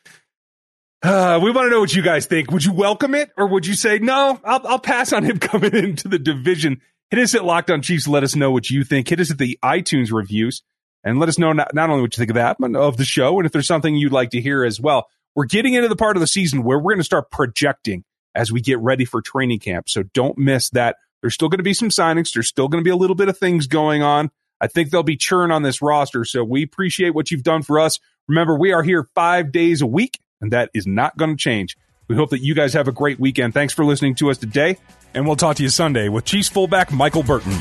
Uh, 1.03 1.39
we 1.43 1.51
want 1.51 1.67
to 1.67 1.71
know 1.71 1.81
what 1.81 1.95
you 1.95 2.03
guys 2.03 2.27
think. 2.27 2.51
Would 2.51 2.65
you 2.65 2.73
welcome 2.73 3.15
it 3.15 3.31
or 3.37 3.47
would 3.49 3.67
you 3.67 3.75
say 3.75 3.99
no? 3.99 4.41
I'll 4.45 4.67
I'll 4.67 4.79
pass 4.79 5.12
on 5.12 5.25
him 5.25 5.39
coming 5.51 5.75
into 5.75 6.09
the 6.09 6.19
division. 6.19 6.81
Hit 7.11 7.21
us 7.21 7.35
at 7.35 7.45
Locked 7.45 7.71
On 7.71 7.83
Chiefs. 7.83 8.09
Let 8.09 8.25
us 8.25 8.35
know 8.35 8.51
what 8.51 8.71
you 8.71 8.83
think. 8.83 9.09
Hit 9.09 9.21
us 9.21 9.31
at 9.31 9.39
the 9.39 9.59
iTunes 9.62 10.11
reviews 10.11 10.62
and 11.07 11.21
let 11.21 11.29
us 11.29 11.38
know 11.38 11.53
not, 11.53 11.73
not 11.73 11.88
only 11.88 12.03
what 12.03 12.14
you 12.16 12.21
think 12.21 12.31
of 12.31 12.35
that, 12.35 12.57
but 12.59 12.75
of 12.75 12.97
the 12.97 13.05
show 13.05 13.38
and 13.38 13.47
if 13.47 13.53
there's 13.53 13.69
something 13.69 13.95
you'd 13.95 14.12
like 14.12 14.31
to 14.31 14.40
hear 14.40 14.64
as 14.64 14.81
well. 14.81 15.09
We're 15.37 15.45
getting 15.45 15.75
into 15.75 15.88
the 15.88 15.97
part 15.97 16.16
of 16.16 16.21
the 16.21 16.27
season 16.27 16.64
where 16.64 16.79
we're 16.79 16.95
going 16.95 16.99
to 16.99 17.05
start 17.05 17.31
projecting 17.31 18.05
as 18.35 18.51
we 18.51 18.61
get 18.61 18.81
ready 18.81 19.05
for 19.05 19.23
training 19.23 19.61
camp. 19.61 19.88
So 19.88 20.03
don't 20.03 20.37
miss 20.37 20.69
that. 20.71 20.97
There's 21.23 21.35
still 21.35 21.49
going 21.49 21.59
to 21.59 21.64
be 21.64 21.75
some 21.75 21.90
signings. 21.90 22.33
There's 22.33 22.49
still 22.49 22.69
going 22.69 22.83
to 22.83 22.85
be 22.85 22.90
a 22.90 22.97
little 22.97 23.14
bit 23.14 23.29
of 23.29 23.38
things 23.38 23.66
going 23.69 24.03
on. 24.03 24.31
I 24.61 24.66
think 24.66 24.90
there'll 24.90 25.05
be 25.05 25.16
churn 25.16 25.53
on 25.53 25.62
this 25.62 25.81
roster. 25.81 26.25
So 26.25 26.42
we 26.42 26.62
appreciate 26.62 27.11
what 27.14 27.31
you've 27.31 27.42
done 27.42 27.62
for 27.62 27.79
us. 27.79 28.01
Remember, 28.27 28.59
we 28.59 28.73
are 28.73 28.83
here 28.83 29.07
five 29.14 29.53
days 29.53 29.83
a 29.83 29.87
week, 29.87 30.19
and 30.40 30.53
that 30.53 30.71
is 30.75 30.87
not 30.87 31.16
going 31.16 31.31
to 31.31 31.37
change. 31.37 31.77
We 32.09 32.16
hope 32.16 32.31
that 32.31 32.42
you 32.42 32.55
guys 32.55 32.73
have 32.73 32.88
a 32.88 32.92
great 32.92 33.21
weekend. 33.21 33.55
Thanks 33.55 33.75
for 33.75 33.85
listening 33.85 34.16
to 34.16 34.31
us 34.31 34.38
today. 34.38 34.79
And 35.14 35.27
we'll 35.27 35.37
talk 35.37 35.57
to 35.57 35.62
you 35.62 35.69
Sunday 35.69 36.09
with 36.09 36.25
Chiefs 36.25 36.49
fullback 36.49 36.92
Michael 36.92 37.23
Burton. 37.23 37.57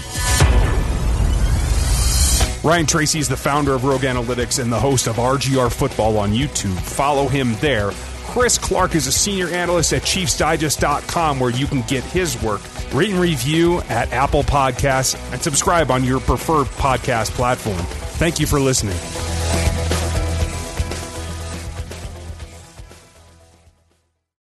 Ryan 2.66 2.88
Tracy 2.88 3.20
is 3.20 3.30
the 3.30 3.38
founder 3.38 3.74
of 3.74 3.84
Rogue 3.84 4.02
Analytics 4.02 4.60
and 4.60 4.74
the 4.74 4.80
host 4.80 5.06
of 5.06 5.18
RGR 5.18 5.72
Football 5.72 6.18
on 6.18 6.32
YouTube. 6.32 6.76
Follow 6.80 7.28
him 7.28 7.54
there. 7.62 7.92
Chris 8.26 8.58
Clark 8.58 8.96
is 8.96 9.06
a 9.06 9.12
senior 9.12 9.50
analyst 9.50 9.94
at 9.94 10.02
ChiefsDigest.com 10.02 11.40
where 11.40 11.52
you 11.52 11.68
can 11.68 11.84
get 11.84 12.04
his 12.04 12.42
work. 12.42 12.62
Rate 12.92 13.12
and 13.12 13.20
review 13.20 13.82
at 13.82 14.12
Apple 14.12 14.42
Podcasts 14.42 15.16
and 15.32 15.40
subscribe 15.40 15.92
on 15.92 16.04
your 16.04 16.20
preferred 16.20 16.66
podcast 16.66 17.30
platform. 17.34 17.78
Thank 18.18 18.40
you 18.40 18.48
for 18.48 18.60
listening. 18.60 18.98